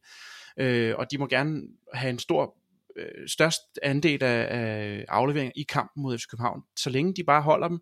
[0.58, 1.62] øh, og de må gerne
[1.94, 2.56] have en stor
[2.96, 6.62] øh, størst andel af, af afleveringer i kampen mod FC København.
[6.78, 7.80] Så længe de bare holder dem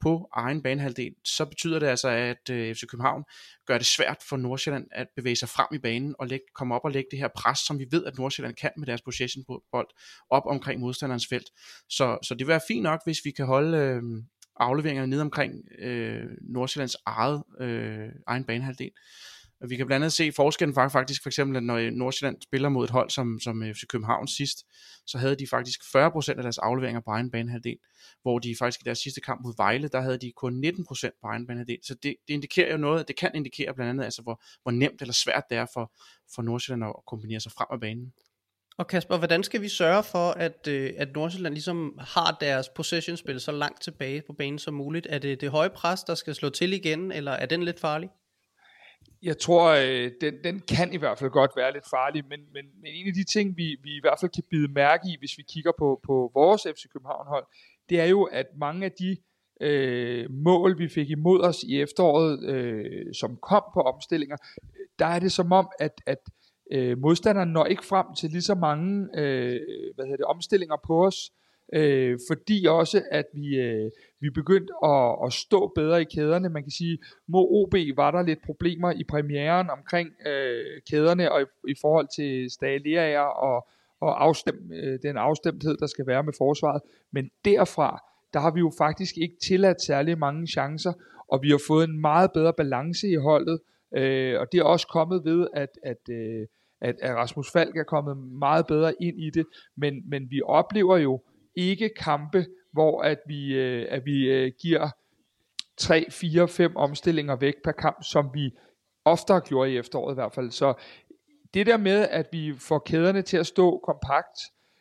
[0.00, 3.24] på egen banehalvdel, så betyder det altså, at øh, FC København
[3.66, 6.84] gør det svært for Nordsjælland at bevæge sig frem i banen og lægge, komme op
[6.84, 9.88] og lægge det her pres, som vi ved, at Nordsjælland kan med deres possession bold
[10.30, 11.50] op omkring modstanderens felt.
[11.88, 14.02] Så, så det vil være fint nok, hvis vi kan holde øh,
[14.56, 18.90] afleveringer ned omkring øh, Nordsjællands eget, øh, egen banehalvdel.
[19.60, 22.90] Og vi kan blandt andet se forskellen faktisk, for eksempel, når Nordsjælland spiller mod et
[22.90, 24.66] hold som, som FC København sidst,
[25.06, 25.96] så havde de faktisk 40%
[26.28, 27.78] af deres afleveringer på egen banehalvdel,
[28.22, 30.70] hvor de faktisk i deres sidste kamp mod Vejle, der havde de kun 19%
[31.20, 31.78] på egen banehalvdel.
[31.82, 35.00] Så det, det indikerer jo noget, det kan indikere blandt andet, altså hvor, hvor nemt
[35.02, 35.92] eller svært det er for,
[36.34, 38.12] for Nordsjælland at kombinere sig frem af banen.
[38.78, 43.40] Og Kasper, hvordan skal vi sørge for, at, øh, at Nordsjælland ligesom har deres possession-spil
[43.40, 45.06] så langt tilbage på banen som muligt?
[45.10, 48.10] Er det det høje pres, der skal slå til igen, eller er den lidt farlig?
[49.22, 52.64] Jeg tror, øh, den, den kan i hvert fald godt være lidt farlig, men, men,
[52.82, 55.38] men en af de ting, vi, vi i hvert fald kan bide mærke i, hvis
[55.38, 57.46] vi kigger på, på vores FC København-hold,
[57.88, 59.16] det er jo, at mange af de
[59.60, 64.36] øh, mål, vi fik imod os i efteråret, øh, som kom på omstillinger,
[64.98, 68.42] der er det som om, at, at øh, Øh, modstanderen når ikke frem til lige
[68.42, 69.60] så mange øh,
[69.94, 71.30] hvad hedder det, omstillinger på os,
[71.72, 76.48] øh, fordi også, at vi, øh, vi begyndte at, at stå bedre i kæderne.
[76.48, 76.98] Man kan sige,
[77.28, 82.08] mod OB var der lidt problemer i premieren omkring øh, kæderne og i, i forhold
[82.16, 83.66] til Staliager og,
[84.00, 86.82] og afstem, øh, den afstemthed, der skal være med forsvaret.
[87.12, 90.92] Men derfra, der har vi jo faktisk ikke tilladt særlig mange chancer,
[91.28, 93.60] og vi har fået en meget bedre balance i holdet,
[93.94, 96.46] øh, og det er også kommet ved, at, at, øh,
[96.80, 100.96] at, at Rasmus Falk er kommet meget bedre ind i det, men, men vi oplever
[100.96, 101.22] jo
[101.56, 104.90] ikke kampe, hvor at vi, øh, at vi øh, giver
[105.76, 108.50] 3, 4, 5 omstillinger væk per kamp, som vi
[109.04, 110.50] oftere gjorde i efteråret i hvert fald.
[110.50, 110.74] Så
[111.54, 114.38] det der med, at vi får kæderne til at stå kompakt,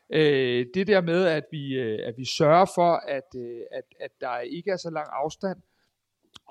[0.10, 4.12] øh, det der med, at vi, øh, at vi sørger for, at, øh, at, at
[4.21, 5.58] der ikke er så lang afstand,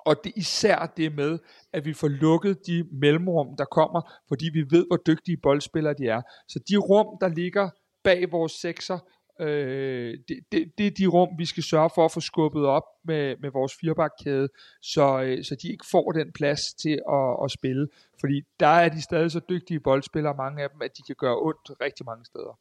[0.06, 1.38] og det især det med,
[1.72, 6.06] at vi får lukket de mellemrum, der kommer, fordi vi ved, hvor dygtige boldspillere de
[6.06, 6.22] er.
[6.48, 7.70] Så de rum, der ligger
[8.04, 8.98] bag vores sekser,
[9.40, 12.82] øh, det, det, det er de rum, vi skal sørge for at få skubbet op
[13.04, 14.48] med, med vores firebakkæde,
[14.82, 17.88] så, øh, så de ikke får den plads til at, at spille.
[18.20, 21.36] Fordi der er de stadig så dygtige boldspillere, mange af dem, at de kan gøre
[21.40, 22.58] ondt rigtig mange steder.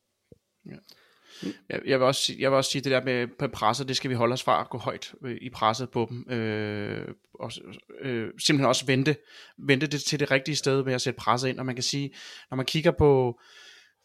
[1.72, 4.10] Jeg, jeg, vil også, jeg vil også sige det der med med presset, det skal
[4.10, 6.30] vi holde os fra at gå højt øh, i presset på dem.
[6.30, 7.52] Øh, og
[8.02, 9.16] øh, simpelthen også vente,
[9.58, 11.60] vente det til det rigtige sted ved at sætte presset ind.
[11.60, 12.14] Og man kan sige,
[12.50, 13.40] når man kigger på,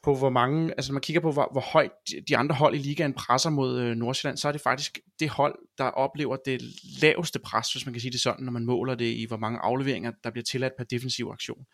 [0.02, 1.90] på hvor mange, altså når man kigger på hvor, hvor højt
[2.28, 5.58] de andre hold i ligaen presser mod øh, Nordsjælland, så er det faktisk det hold,
[5.78, 6.62] der oplever det
[7.02, 9.58] laveste pres, hvis man kan sige det sådan, når man måler det i hvor mange
[9.58, 11.64] afleveringer, der bliver tilladt per defensiv aktion.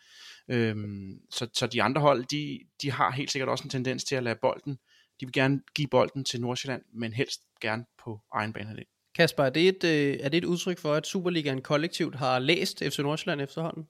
[0.49, 4.15] Øhm, så, så de andre hold, de, de har helt sikkert også en tendens til
[4.15, 4.77] at lade bolden
[5.19, 8.83] de vil gerne give bolden til Nordsjælland, men helst gerne på egen bane.
[9.15, 12.83] Kasper, er det, et, øh, er det et udtryk for, at Superligaen kollektivt har læst
[12.83, 13.87] FC Nordsjælland efterhånden?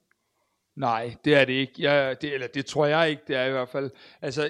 [0.75, 1.73] Nej, det er det ikke.
[1.77, 3.91] Jeg, det, eller det tror jeg ikke, det er i hvert fald.
[4.21, 4.49] Altså,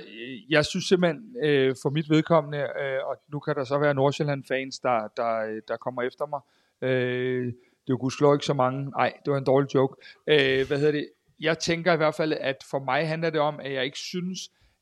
[0.49, 4.79] jeg synes simpelthen, øh, for mit vedkommende, øh, og nu kan der så være Nordsjælland-fans,
[4.79, 6.39] der, der, der kommer efter mig.
[6.81, 8.89] Øh, det er jo gudskelov ikke så mange.
[8.89, 9.95] Nej, det var en dårlig joke.
[10.27, 11.09] Øh, hvad hedder det?
[11.39, 14.39] Jeg tænker i hvert fald, at for mig handler det om, at jeg ikke synes,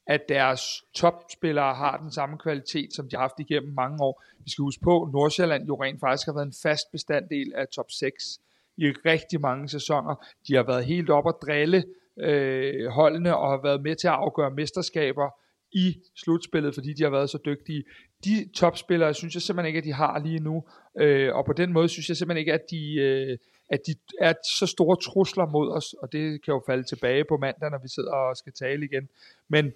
[0.08, 0.62] at deres
[0.96, 4.24] topspillere har den samme kvalitet, som de har haft igennem mange år.
[4.44, 7.68] Vi skal huske på, at Nordsjælland jo rent faktisk har været en fast bestanddel af
[7.68, 8.40] top 6
[8.78, 10.28] i rigtig mange sæsoner.
[10.48, 11.84] De har været helt op at drille
[12.20, 15.30] øh, holdene og har været med til at afgøre mesterskaber
[15.72, 17.84] i slutspillet, fordi de har været så dygtige.
[18.26, 20.64] De topspillere synes jeg simpelthen ikke, at de har lige nu,
[21.00, 23.38] øh, og på den måde synes jeg simpelthen ikke, at de, øh,
[23.70, 27.38] at de er så store trusler mod os, og det kan jo falde tilbage på
[27.38, 29.10] mandag, når vi sidder og skal tale igen.
[29.50, 29.74] Men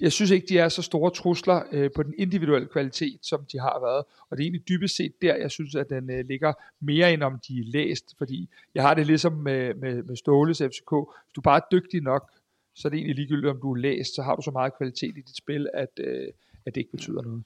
[0.00, 3.58] jeg synes ikke, de er så store trusler øh, på den individuelle kvalitet, som de
[3.58, 4.04] har været.
[4.30, 7.22] Og det er egentlig dybest set der, jeg synes, at den øh, ligger mere end
[7.22, 8.14] om de er læst.
[8.18, 10.90] Fordi jeg har det ligesom med, med, med Ståles FCK.
[11.24, 12.30] Hvis du bare er dygtig nok,
[12.74, 14.14] så er det egentlig ligegyldigt, om du er læst.
[14.14, 16.28] Så har du så meget kvalitet i dit spil, at, øh,
[16.66, 17.44] at det ikke betyder noget.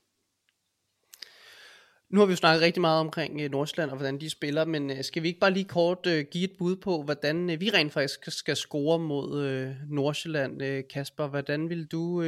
[2.11, 4.91] Nu har vi jo snakket rigtig meget omkring øh, Nordsjælland og hvordan de spiller, men
[4.91, 7.71] øh, skal vi ikke bare lige kort uh, give et bud på, hvordan uh, vi
[7.71, 11.29] rent faktisk skal score mod uh, Nordsjælland, Kasper?
[11.29, 12.25] Hvordan vil du,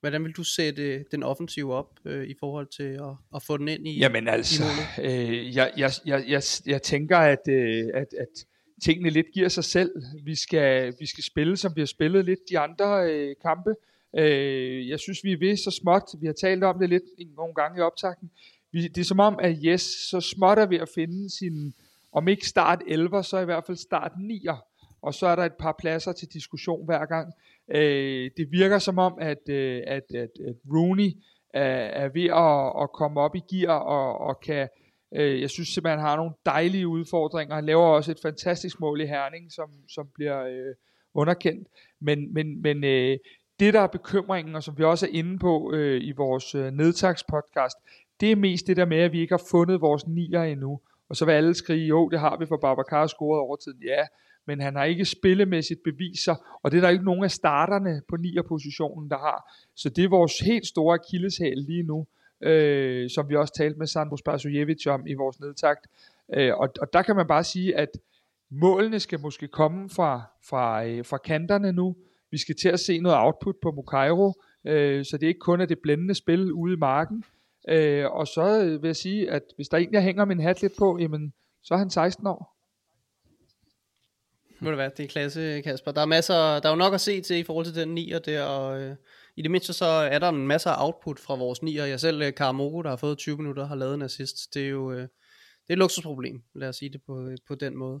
[0.00, 3.88] hvordan vil du sætte den offensive op i forhold til at, at få den ind
[3.88, 4.64] i Jamen altså,
[4.98, 8.46] i øh, jeg, jeg, jeg, jeg, jeg tænker, at, øh, at, at
[8.84, 9.90] tingene lidt giver sig selv.
[10.24, 13.74] Vi skal, vi skal spille, som vi har spillet lidt de andre øh, kampe.
[14.18, 16.02] Øh, jeg synes, vi er ved så småt.
[16.20, 17.02] Vi har talt om det lidt
[17.36, 18.30] nogle gange i optakten
[18.72, 21.74] vi, det er som om, at Yes så småt er ved at finde sin,
[22.12, 24.68] om ikke start 11, så i hvert fald start 9'er.
[25.02, 27.32] Og så er der et par pladser til diskussion hver gang.
[27.74, 31.10] Øh, det virker som om, at, øh, at, at, at Rooney
[31.54, 34.68] er, er ved at, at komme op i gear og, og kan,
[35.14, 37.54] øh, jeg synes simpelthen, han har nogle dejlige udfordringer.
[37.54, 40.74] Han laver også et fantastisk mål i Herning, som, som bliver øh,
[41.14, 41.68] underkendt.
[42.00, 43.18] Men, men, men øh,
[43.60, 46.72] det, der er bekymringen, og som vi også er inde på øh, i vores øh,
[46.72, 47.76] nedtagspodcast,
[48.20, 50.80] det er mest det der med, at vi ikke har fundet vores nier endnu.
[51.08, 53.82] Og så vil alle skrige, jo, det har vi, for Babacar scoret over tiden.
[53.82, 54.06] Ja,
[54.46, 58.16] men han har ikke spillemæssigt beviser, og det er der ikke nogen af starterne på
[58.16, 59.52] nier-positionen, der har.
[59.74, 62.06] Så det er vores helt store akilleshæl lige nu,
[62.40, 65.86] øh, som vi også talte med Sandro Spasojevic om i vores nedtakt.
[66.34, 67.88] Øh, og, og der kan man bare sige, at
[68.50, 71.96] målene skal måske komme fra, fra, øh, fra kanterne nu.
[72.30, 74.32] Vi skal til at se noget output på Mukairo,
[74.66, 77.24] øh, så det er ikke kun er det blændende spil ude i marken.
[77.68, 80.72] Øh, og så øh, vil jeg sige, at hvis der egentlig hænger min hat lidt
[80.78, 82.54] på, jamen, så er han 16 år.
[84.60, 85.92] Må det være, det er klasse, Kasper.
[85.92, 88.18] Der er, masser, der er jo nok at se til i forhold til den 9'er
[88.18, 88.96] der, og øh,
[89.36, 91.82] i det mindste så er der en masse output fra vores 9'er.
[91.82, 94.54] Jeg selv, øh, Karamoko, der har fået 20 minutter, har lavet en assist.
[94.54, 95.08] Det er jo øh,
[95.68, 98.00] det er et luksusproblem, lad os sige det på, øh, på den måde.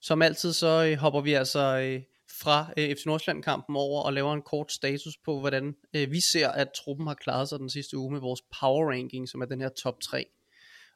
[0.00, 2.02] Som altid så øh, hopper vi altså øh,
[2.42, 6.48] fra øh, FC Nordsjælland-kampen over og laver en kort status på, hvordan øh, vi ser,
[6.48, 9.60] at truppen har klaret sig den sidste uge med vores power ranking, som er den
[9.60, 10.26] her top 3.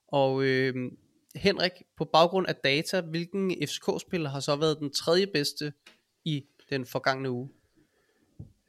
[0.08, 0.74] Og øh,
[1.36, 5.72] Henrik, på baggrund af data, hvilken FCK-spiller har så været den tredje bedste
[6.24, 7.48] i den forgangne uge?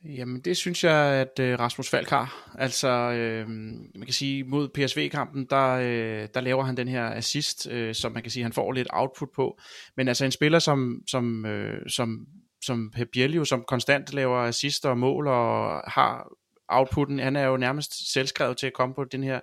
[0.06, 2.56] Jamen det synes jeg, at øh, Rasmus Falk har.
[2.58, 7.68] Altså, øh, man kan sige, mod PSV-kampen, der, øh, der laver han den her assist,
[7.72, 9.60] øh, som man kan sige, han får lidt output på.
[9.98, 12.28] Men altså en spiller som, som, øh, som,
[12.68, 16.28] som Pep Bielio, som konstant laver assist og mål og har
[16.70, 19.40] outputten, han er jo nærmest selvskrevet til at komme på den her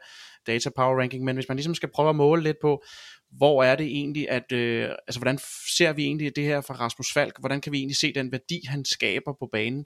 [0.46, 2.84] data power ranking, men hvis man ligesom skal prøve at måle lidt på,
[3.30, 5.38] hvor er det egentlig, at, øh, altså hvordan
[5.76, 8.60] ser vi egentlig det her fra Rasmus Falk, hvordan kan vi egentlig se den værdi,
[8.68, 9.84] han skaber på banen,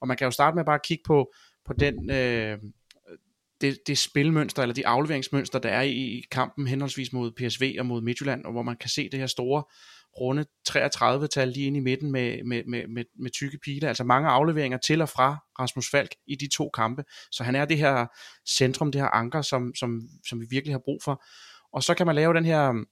[0.00, 1.32] og man kan jo starte med bare at kigge på,
[1.66, 2.58] på den, øh,
[3.60, 7.86] det, det spilmønster, eller de afleveringsmønster, der er i, i kampen henholdsvis mod PSV og
[7.86, 9.62] mod Midtjylland, og hvor man kan se det her store
[10.20, 14.28] runde 33-tal lige ind i midten med, med, med, med, med tykke pile, altså mange
[14.28, 18.06] afleveringer til og fra Rasmus Falk i de to kampe, så han er det her
[18.48, 21.24] centrum, det her anker, som, som, som vi virkelig har brug for,
[21.72, 22.84] og så kan man lave den her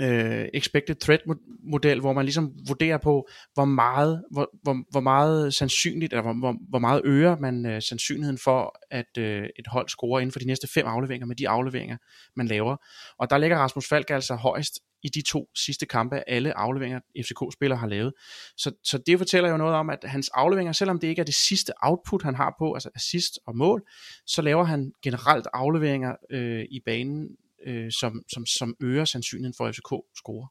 [0.00, 1.20] øh, expected threat
[1.64, 6.32] model, hvor man ligesom vurderer på, hvor meget, hvor, hvor, hvor meget sandsynligt, eller hvor,
[6.32, 10.38] hvor, hvor meget øger man øh, sandsynligheden for, at øh, et hold scorer inden for
[10.38, 11.96] de næste fem afleveringer med de afleveringer,
[12.36, 12.76] man laver.
[13.18, 17.00] Og der ligger Rasmus Falk altså højst i de to sidste kampe af alle afleveringer,
[17.22, 18.12] FCK-spillere har lavet.
[18.56, 21.34] Så, så det fortæller jo noget om, at hans afleveringer, selvom det ikke er det
[21.34, 23.82] sidste output, han har på, altså assist og mål,
[24.26, 27.28] så laver han generelt afleveringer øh, i banen,
[27.66, 30.46] øh, som, som, som øger sandsynligheden for, at FCK scorer.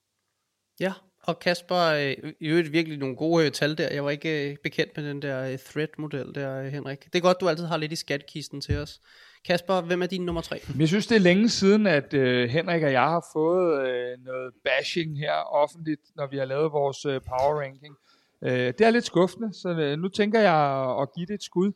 [0.79, 0.93] Ja,
[1.27, 3.93] og Kasper, øh, i øvrigt virkelig nogle gode øh, tal der.
[3.93, 7.05] Jeg var ikke øh, bekendt med den der øh, thread-model der, øh, Henrik.
[7.05, 9.01] Det er godt, du altid har lidt i skatkisten til os.
[9.45, 10.59] Kasper, hvem er din nummer tre?
[10.79, 14.53] Jeg synes, det er længe siden, at øh, Henrik og jeg har fået øh, noget
[14.65, 17.95] bashing her offentligt, når vi har lavet vores øh, power ranking.
[18.41, 21.71] Øh, det er lidt skuffende, så øh, nu tænker jeg at give det et skud.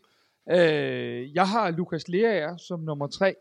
[0.51, 3.35] Øh, jeg har Lukas Lerager som nummer tre.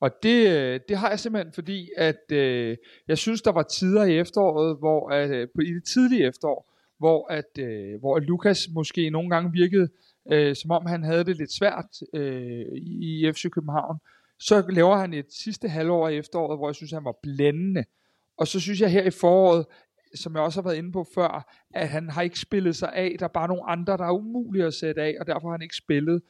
[0.00, 2.76] Og det, øh, det har jeg simpelthen fordi, at øh,
[3.08, 6.72] jeg synes, der var tider i efteråret, hvor at, øh, på, i det tidlige efterår,
[6.98, 9.88] hvor at, øh, hvor Lukas måske nogle gange virkede,
[10.32, 13.98] øh, som om han havde det lidt svært øh, i, i FC København.
[14.38, 17.84] Så laver han et sidste halvår i efteråret, hvor jeg synes, han var blændende.
[18.36, 19.66] Og så synes jeg her i foråret,
[20.14, 23.16] som jeg også har været inde på før, at han har ikke spillet sig af.
[23.18, 25.62] Der er bare nogle andre, der er umulige at sætte af, og derfor har han
[25.62, 26.22] ikke spillet.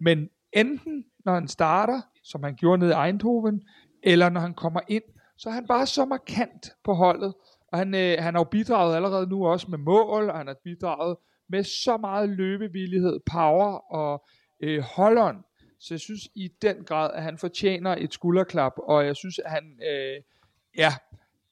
[0.00, 3.62] Men enten når han starter, som han gjorde nede i Eindhoven,
[4.02, 5.02] eller når han kommer ind,
[5.38, 7.34] så er han bare så markant på holdet.
[7.72, 10.56] Og han, øh, han har jo bidraget allerede nu også med mål, og han har
[10.64, 11.16] bidraget
[11.48, 14.26] med så meget løbevillighed, power og
[14.62, 15.36] øh, holdånd.
[15.80, 19.50] Så jeg synes i den grad, at han fortjener et skulderklap, og jeg synes, at
[19.50, 20.22] han, øh,
[20.76, 20.92] ja,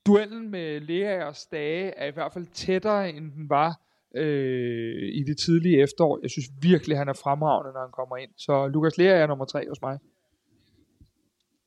[0.07, 3.81] duellen med Lea og Stage er i hvert fald tættere, end den var
[4.17, 6.19] øh, i det tidlige efterår.
[6.23, 8.31] Jeg synes virkelig, han er fremragende, når han kommer ind.
[8.37, 9.99] Så Lukas Lea er nummer tre hos mig.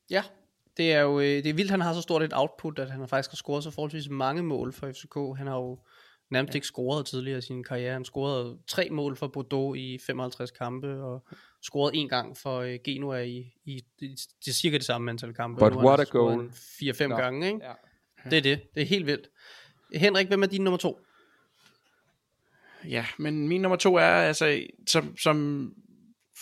[0.10, 0.24] Ja,
[0.78, 3.08] det er jo øh, det er vildt, han har så stort et output, at han
[3.08, 5.38] faktisk har scoret så forholdsvis mange mål for FCK.
[5.38, 5.80] Han har jo
[6.32, 7.94] nærmest ikke scoret tidligere i sin karriere.
[7.94, 11.24] Han scorede tre mål for Bordeaux i 55 kampe, og
[11.62, 15.60] scoret en gang for øh, Genua i, i, i, det cirka det samme antal kampe.
[15.60, 16.50] But what a goal.
[16.50, 17.18] 4-5 no.
[17.18, 17.60] gange, ikke?
[17.66, 17.74] Ja.
[18.30, 18.62] Det er det.
[18.76, 19.30] Det er helt vildt.
[19.94, 21.00] Henrik, hvem er din nummer to?
[22.88, 25.70] Ja, men min nummer to er, altså, som, som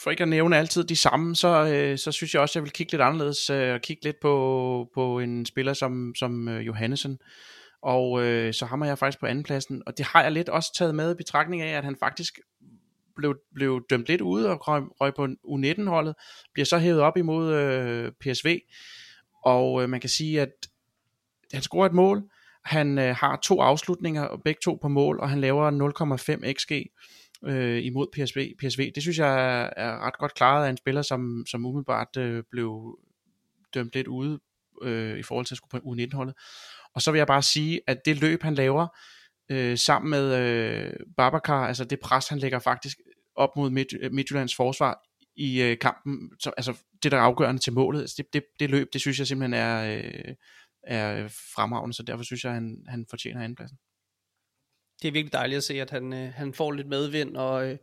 [0.04, 2.64] for ikke at nævne altid de samme, så, øh, så synes jeg også, at jeg
[2.64, 6.66] vil kigge lidt anderledes øh, og kigge lidt på, på en spiller som, som øh,
[6.66, 7.20] Johannesen.
[7.82, 10.96] Og øh, så har jeg faktisk på andenpladsen, og det har jeg lidt også taget
[10.96, 12.40] med i betragtning af, at han faktisk
[13.16, 16.16] blev, blev dømt lidt ude og røg, røg på U19-holdet,
[16.54, 18.60] bliver så hævet op imod øh, PSV,
[19.46, 20.52] og øh, man kan sige, at
[21.54, 22.24] han scorer et mål,
[22.68, 25.72] han øh, har to afslutninger, begge to på mål, og han laver
[26.44, 26.72] 0,5 xg
[27.46, 28.54] øh, imod PSV.
[28.60, 28.92] PSV.
[28.96, 32.44] Det synes jeg er, er ret godt klaret af en spiller, som, som umiddelbart øh,
[32.52, 33.00] blev
[33.74, 34.40] dømt lidt ude
[34.82, 36.36] øh, i forhold til at skulle på U19-holdet.
[36.94, 38.88] Og så vil jeg bare sige, at det løb, han laver
[39.50, 42.98] øh, sammen med øh, Babacar, altså det pres, han lægger faktisk
[43.36, 45.04] op mod Midt, øh, Midtjyllands forsvar
[45.36, 48.70] i øh, kampen, så, altså det der er afgørende til målet, altså det, det, det
[48.70, 50.34] løb, det synes jeg simpelthen er, øh,
[50.88, 53.78] er øh, fremragende, så derfor synes jeg, at han, han fortjener andenpladsen.
[55.02, 57.78] Det er virkelig dejligt at se, at han, øh, han får lidt medvind, og, øh,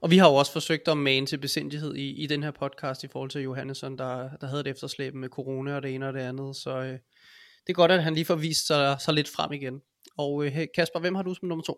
[0.00, 3.04] og vi har jo også forsøgt at mane til besindighed i, i den her podcast
[3.04, 6.14] i forhold til Johannesson, der, der havde et efterslæb med corona og det ene og
[6.14, 6.98] det andet, så øh,
[7.66, 9.80] det er godt, at han lige får vist sig, sig lidt frem igen.
[10.16, 11.76] Og øh, Kasper, hvem har du som nummer to?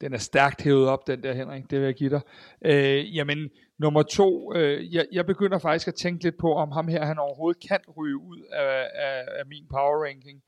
[0.00, 2.20] Den er stærkt hævet op, den der Henrik, det vil jeg give dig.
[2.64, 6.88] Øh, jamen, nummer to, øh, jeg, jeg begynder faktisk at tænke lidt på, om ham
[6.88, 10.42] her, han overhovedet kan ryge ud af, af, af min power ranking.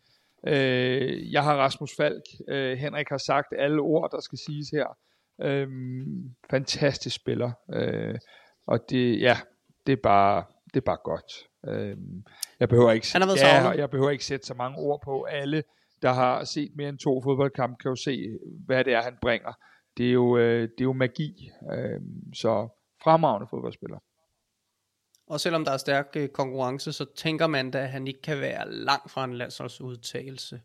[0.46, 4.96] Øh, jeg har Rasmus Falk, øh, Henrik har sagt alle ord, der skal siges her.
[5.42, 7.52] Øhm, fantastisk spiller.
[7.72, 8.18] Øh,
[8.66, 9.38] og det, ja,
[9.86, 10.44] det er bare,
[10.74, 11.32] det er bare godt.
[11.66, 12.24] Øhm,
[12.60, 13.78] jeg behøver ikke, savnet.
[13.78, 15.22] jeg behøver ikke sætte så mange ord på.
[15.22, 15.62] Alle,
[16.02, 19.52] der har set mere end to fodboldkampe, kan jo se, hvad det er, han bringer.
[19.96, 21.50] Det er jo, øh, det er jo magi.
[21.72, 22.00] Øh,
[22.34, 22.68] så
[23.02, 23.98] fremragende fodboldspiller.
[25.26, 28.40] Og selvom der er stærk øh, konkurrence, så tænker man da, at han ikke kan
[28.40, 30.60] være langt fra en landsholdsudtagelse.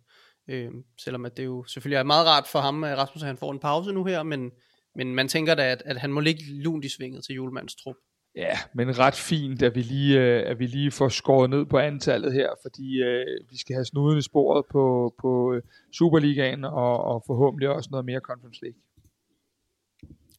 [0.47, 3.37] Øh, selvom at det jo selvfølgelig er meget rart for ham, øh, at Rasmus han
[3.37, 4.51] får en pause nu her, men,
[4.95, 7.95] men man tænker da, at, at han må ligge lunt i svinget til julemandens trup.
[8.35, 11.77] Ja, men ret fint, at vi lige, øh, at vi lige får skåret ned på
[11.77, 15.61] antallet her, fordi øh, vi skal have snuden i sporet på, på øh,
[15.91, 18.79] Superligaen og, og forhåbentlig også noget mere Conference League.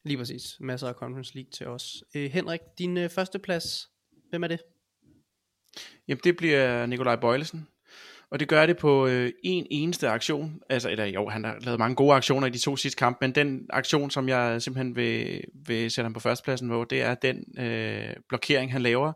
[0.03, 0.57] Lige præcis.
[0.59, 2.03] Masser af Conference League til os.
[2.15, 3.89] Øh, Henrik, din øh, første plads,
[4.29, 4.61] hvem er det?
[6.07, 7.67] Jamen det bliver Nikolaj Bøjlesen.
[8.31, 10.59] Og det gør det på øh, en eneste aktion.
[10.69, 13.35] Altså, eller jo, han har lavet mange gode aktioner i de to sidste kampe, men
[13.35, 17.43] den aktion, som jeg simpelthen vil, vil sætte ham på førstepladsen på, det er den
[17.59, 19.13] øh, blokering, han laver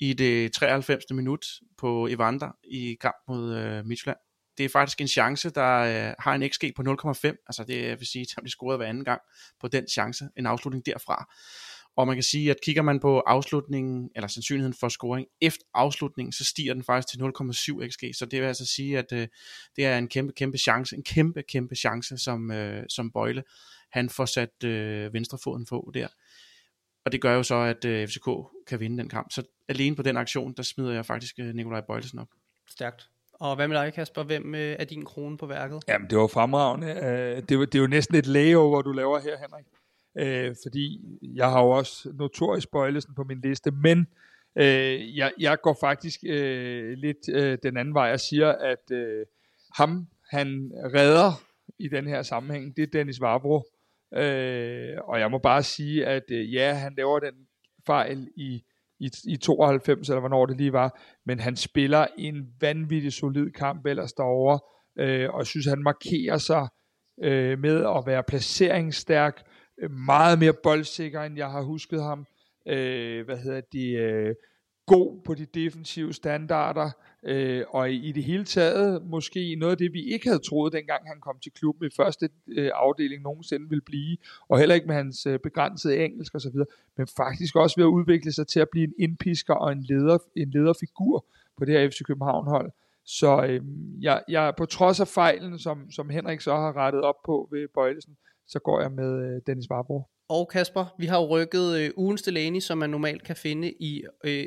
[0.00, 1.04] i det 93.
[1.10, 1.46] minut
[1.78, 4.18] på Evander i kamp mod øh, Midtjylland.
[4.58, 7.44] Det er faktisk en chance, der øh, har en XG på 0,5.
[7.46, 9.20] Altså det jeg vil sige, at han bliver scoret hver anden gang
[9.60, 10.24] på den chance.
[10.36, 11.26] En afslutning derfra.
[11.96, 16.32] Og man kan sige, at kigger man på afslutningen, eller sandsynligheden for scoring efter afslutningen,
[16.32, 18.18] så stiger den faktisk til 0,7 xg.
[18.18, 19.28] Så det vil altså sige, at øh,
[19.76, 23.42] det er en kæmpe, kæmpe chance, en kæmpe, kæmpe chance, som, øh, som Bøjle,
[23.92, 26.08] han får sat øh, venstrefoden på der.
[27.04, 28.28] Og det gør jo så, at øh, FCK
[28.66, 29.32] kan vinde den kamp.
[29.32, 32.28] Så alene på den aktion, der smider jeg faktisk øh, Nikolaj Bøjlesen op.
[32.68, 33.08] Stærkt.
[33.32, 34.22] Og hvad med dig, Kasper?
[34.22, 35.82] Hvem øh, er din krone på værket?
[35.88, 36.86] Jamen, det var fremragende.
[36.86, 39.64] Øh, det, var, det er jo næsten et layover, du laver her, Henrik.
[40.18, 41.00] Øh, fordi
[41.34, 44.06] jeg har jo også notorisk Bøjlesen på min liste, men
[44.58, 49.26] øh, jeg, jeg går faktisk øh, lidt øh, den anden vej og siger, at øh,
[49.76, 51.42] ham, han redder
[51.78, 53.62] i den her sammenhæng, det er Dennis Varbro.
[54.14, 57.34] Øh, og jeg må bare sige, at øh, ja, han laver den
[57.86, 58.62] fejl i,
[59.00, 63.86] i, i 92, eller hvornår det lige var, men han spiller en vanvittig solid kamp
[63.86, 64.58] ellers derovre,
[64.98, 66.68] øh, og jeg synes, han markerer sig
[67.22, 72.26] øh, med at være placeringsstærk, øh, Øh, meget mere boldsikker, end jeg har husket ham.
[72.66, 73.98] Øh, hvad hedder det?
[73.98, 74.34] Øh,
[74.86, 76.90] god på de defensive standarder,
[77.22, 80.72] øh, og i, i det hele taget måske noget af det, vi ikke havde troet,
[80.72, 84.16] dengang han kom til klubben i første øh, afdeling nogensinde ville blive,
[84.48, 86.56] og heller ikke med hans øh, begrænsede engelsk osv.,
[86.96, 90.18] men faktisk også ved at udvikle sig til at blive en indpisker og en, leder,
[90.36, 91.26] en lederfigur
[91.56, 92.70] på det her FC København-hold.
[93.04, 93.60] Så øh,
[94.00, 97.68] jeg, jeg, på trods af fejlen, som, som Henrik så har rettet op på ved
[97.74, 98.16] Bøjlesen,
[98.50, 100.02] så går jeg med øh, Dennis Varbro.
[100.28, 104.04] Og Kasper, vi har jo rykket øh, ugens Delaney, som man normalt kan finde i,
[104.24, 104.46] øh,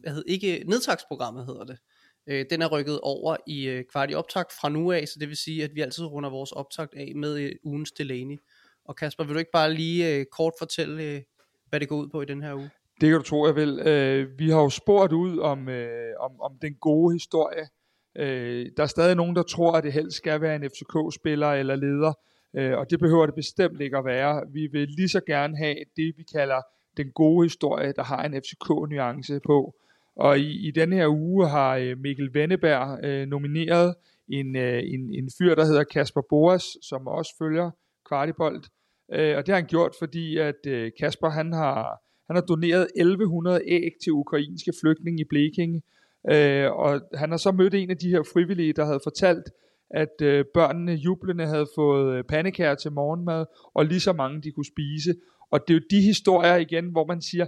[0.00, 1.78] hvad hedder, ikke nedtagsprogrammet hedder det.
[2.26, 5.28] Øh, den er rykket over i øh, kvart i optakt fra nu af, så det
[5.28, 8.38] vil sige, at vi altid runder vores optakt af med øh, ugens Delaney.
[8.84, 11.22] Og Kasper, vil du ikke bare lige øh, kort fortælle, øh,
[11.68, 12.70] hvad det går ud på i den her uge?
[13.00, 13.78] Det kan du tro, jeg vil.
[13.78, 17.68] Øh, vi har jo spurgt ud om, øh, om, om den gode historie.
[18.16, 21.76] Øh, der er stadig nogen, der tror, at det helst skal være en FCK-spiller eller
[21.76, 22.12] leder,
[22.54, 24.42] øh, og det behøver det bestemt ikke at være.
[24.52, 26.62] Vi vil lige så gerne have det, vi kalder
[26.96, 29.74] den gode historie, der har en FCK-nuance på.
[30.16, 33.94] Og i, i denne her uge har øh, Mikkel Venneberg øh, nomineret
[34.28, 37.70] en, øh, en, en fyr, der hedder Kasper Boas, som også følger
[38.08, 38.68] Kvartibolt.
[39.12, 42.88] Øh, og det har han gjort, fordi at øh, Kasper han har, han har doneret
[42.96, 45.82] 1100 æg til ukrainske flygtninge i Blekinge.
[46.30, 49.50] Øh, og han har så mødt en af de her frivillige, der havde fortalt,
[49.90, 54.52] at øh, børnene jublende havde fået øh, pandekager til morgenmad, og lige så mange de
[54.52, 55.14] kunne spise.
[55.50, 57.46] Og det er jo de historier igen, hvor man siger,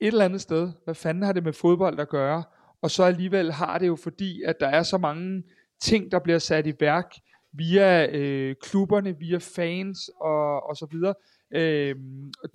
[0.00, 2.44] et eller andet sted, hvad fanden har det med fodbold at gøre?
[2.82, 5.42] Og så alligevel har det jo fordi, at der er så mange
[5.80, 7.12] ting, der bliver sat i værk
[7.52, 11.14] via øh, klubberne, via fans og, og så videre.
[11.54, 11.96] Øh,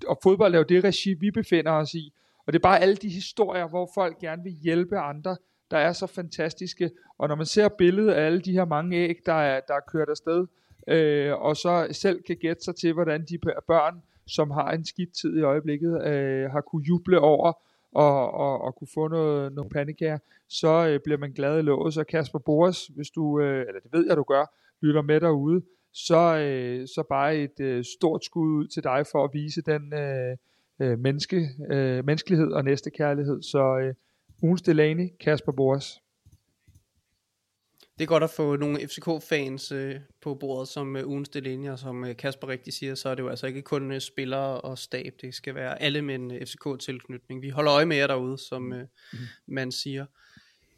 [0.07, 2.13] og fodbold er jo det regi, vi befinder os i.
[2.47, 5.37] Og det er bare alle de historier, hvor folk gerne vil hjælpe andre,
[5.71, 6.91] der er så fantastiske.
[7.17, 9.79] Og når man ser billedet af alle de her mange æg, der er, der er
[9.87, 10.47] kørt afsted,
[10.87, 15.13] øh, og så selv kan gætte sig til, hvordan de børn, som har en skidt
[15.21, 17.53] tid i øjeblikket, øh, har kunne juble over
[17.91, 20.17] og, og, og kunne få noget, noget pandekager,
[20.47, 21.93] så øh, bliver man glad i låget.
[21.93, 24.45] Så Kasper Boris, hvis du, øh, eller det ved jeg du gør,
[24.81, 25.61] lytter med derude,
[25.93, 29.93] så, øh, så bare et øh, stort skud ud til dig for at vise den
[29.93, 30.37] øh,
[30.79, 33.41] øh, menneske, øh, menneskelighed og næstekærlighed.
[33.41, 33.93] Så øh,
[34.41, 36.01] ugens Delaney, Kasper Boras.
[37.99, 41.79] Det er godt at få nogle FCK-fans øh, på bordet som øh, ugens Delaney, og
[41.79, 44.77] som øh, Kasper rigtig siger, så er det jo altså ikke kun øh, spillere og
[44.77, 47.41] stab, det skal være alle med en øh, FCK-tilknytning.
[47.41, 49.27] Vi holder øje med jer derude, som øh, mm-hmm.
[49.47, 50.05] man siger.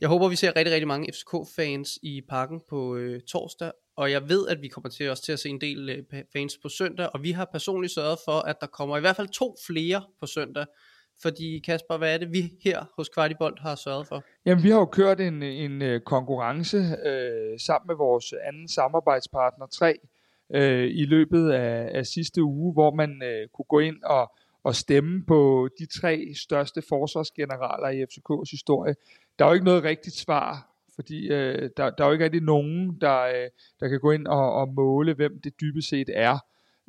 [0.01, 4.29] Jeg håber, vi ser rigtig, rigtig mange FCK-fans i parken på øh, torsdag og jeg
[4.29, 7.09] ved, at vi kommer til også til at se en del øh, fans på søndag,
[7.13, 10.25] og vi har personligt sørget for, at der kommer i hvert fald to flere på
[10.25, 10.65] søndag,
[11.21, 14.23] fordi Kasper, hvad er det, vi her hos Kvartibolt har sørget for?
[14.45, 19.65] Jamen, vi har jo kørt en, en øh, konkurrence øh, sammen med vores anden samarbejdspartner
[19.65, 19.95] 3
[20.53, 24.31] øh, i løbet af, af sidste uge, hvor man øh, kunne gå ind og,
[24.63, 28.95] og stemme på de tre største forsvarsgeneraler i FCK's historie.
[29.39, 32.41] Der er jo ikke noget rigtigt svar, fordi øh, der, der er jo ikke rigtig
[32.41, 33.49] nogen, der, øh,
[33.79, 36.37] der kan gå ind og, og måle, hvem det dybest set er.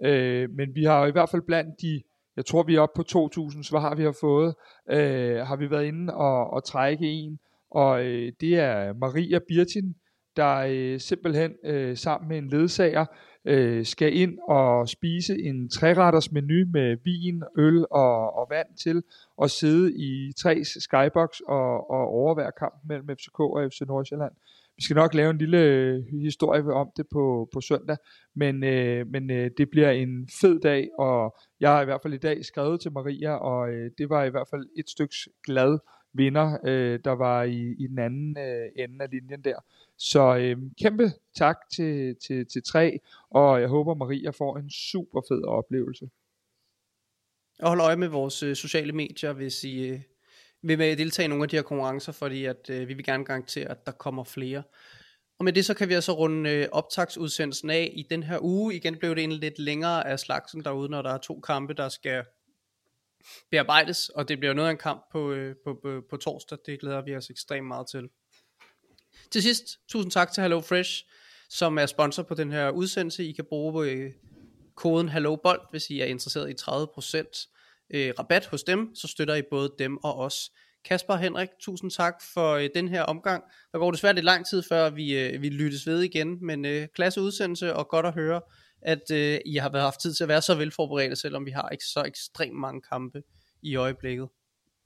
[0.04, 2.02] Øh, men vi har jo i hvert fald blandt de
[2.36, 4.54] jeg tror vi er oppe på 2.000 svar, vi har fået,
[4.90, 7.38] øh, har vi været inde og, og trække en,
[7.70, 9.94] og øh, det er Maria Birtin,
[10.36, 13.06] der øh, simpelthen øh, sammen med en ledsager
[13.44, 19.02] øh, skal ind og spise en træretters menu med vin, øl og, og vand til,
[19.36, 24.32] og sidde i tre skybox og, og overvære kampen mellem FCK og FC Nordsjælland.
[24.76, 27.96] Vi skal nok lave en lille øh, historie om det på, på søndag,
[28.34, 32.14] men, øh, men øh, det bliver en fed dag, og jeg har i hvert fald
[32.14, 35.78] i dag skrevet til Maria, og øh, det var i hvert fald et styks glad
[36.12, 39.58] vinder, øh, der var i, i den anden øh, ende af linjen der.
[39.98, 41.04] Så øh, kæmpe
[41.36, 42.98] tak til, til, til tre,
[43.30, 46.10] og jeg håber Maria får en super fed oplevelse.
[47.58, 50.00] Og hold øje med vores øh, sociale medier, hvis I øh,
[50.64, 53.24] vil med deltage i nogle af de her konkurrencer, fordi at, øh, vi vil gerne
[53.24, 54.62] garantere, at der kommer flere.
[55.38, 58.74] Og med det så kan vi altså runde øh, optagsudsendelsen af i den her uge.
[58.74, 61.88] Igen blev det en lidt længere af slagsen derude, når der er to kampe, der
[61.88, 62.24] skal
[63.50, 66.58] bearbejdes, og det bliver noget af en kamp på, øh, på, på, på torsdag.
[66.66, 68.08] Det glæder vi os ekstremt meget til.
[69.30, 71.04] Til sidst, tusind tak til Hello Fresh,
[71.48, 73.24] som er sponsor på den her udsendelse.
[73.24, 74.12] I kan bruge øh,
[74.74, 77.53] koden HelloBold, hvis I er interesseret i 30%
[77.94, 80.50] øh, rabat hos dem, så støtter I både dem og os.
[80.84, 83.44] Kasper Henrik, tusind tak for øh, den her omgang.
[83.72, 86.88] Der går desværre lidt lang tid, før vi, øh, vi lyttes ved igen, men øh,
[86.94, 88.40] klasse udsendelse og godt at høre,
[88.82, 91.84] at øh, I har haft tid til at være så velforberedte, selvom vi har ikke
[91.84, 93.22] så ekstremt mange kampe
[93.62, 94.28] i øjeblikket.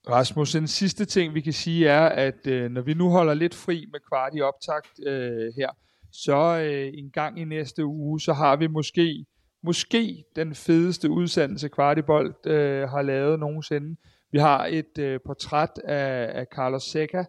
[0.09, 3.55] Rasmus, en sidste ting vi kan sige er, at øh, når vi nu holder lidt
[3.55, 5.71] fri med kvart i optakt øh, her,
[6.13, 9.25] så øh, en gang i næste uge, så har vi måske
[9.63, 13.97] måske den fedeste udsendelse Kvartibolt øh, har lavet nogensinde.
[14.31, 17.25] Vi har et øh, portræt af, af Carlos Seca.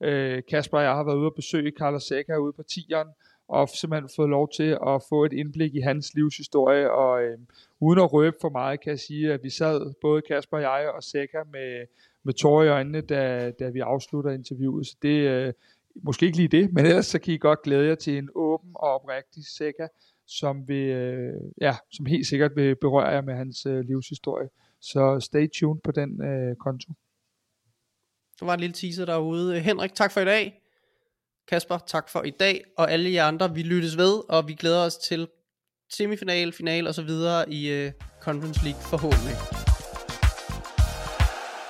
[0.00, 3.08] Øh, Kasper og jeg har været ude og besøge Carlos Seca ude på tieren,
[3.48, 7.38] og simpelthen fået lov til at få et indblik i hans livshistorie, og øh,
[7.80, 10.92] uden at røbe for meget, kan jeg sige, at vi sad, både Kasper og jeg
[10.96, 11.86] og Seca, med,
[12.22, 14.86] med tårer i øjnene, da, da vi afslutter interviewet.
[14.86, 15.52] Så det, øh,
[15.94, 18.70] måske ikke lige det, men ellers så kan I godt glæde jer til en åben
[18.74, 19.88] og oprigtig Seca,
[20.26, 24.48] som, vil, øh, ja, som helt sikkert vil berøre jer med hans øh, livshistorie.
[24.80, 26.92] Så stay tuned på den øh, konto.
[28.40, 29.60] Der var en lille teaser derude.
[29.60, 30.60] Henrik, tak for i dag.
[31.48, 32.64] Kasper, tak for i dag.
[32.76, 35.28] Og alle jer andre, vi lyttes ved, og vi glæder os til
[35.92, 39.63] semifinal, final og så videre i øh, Conference League forhåbentlig.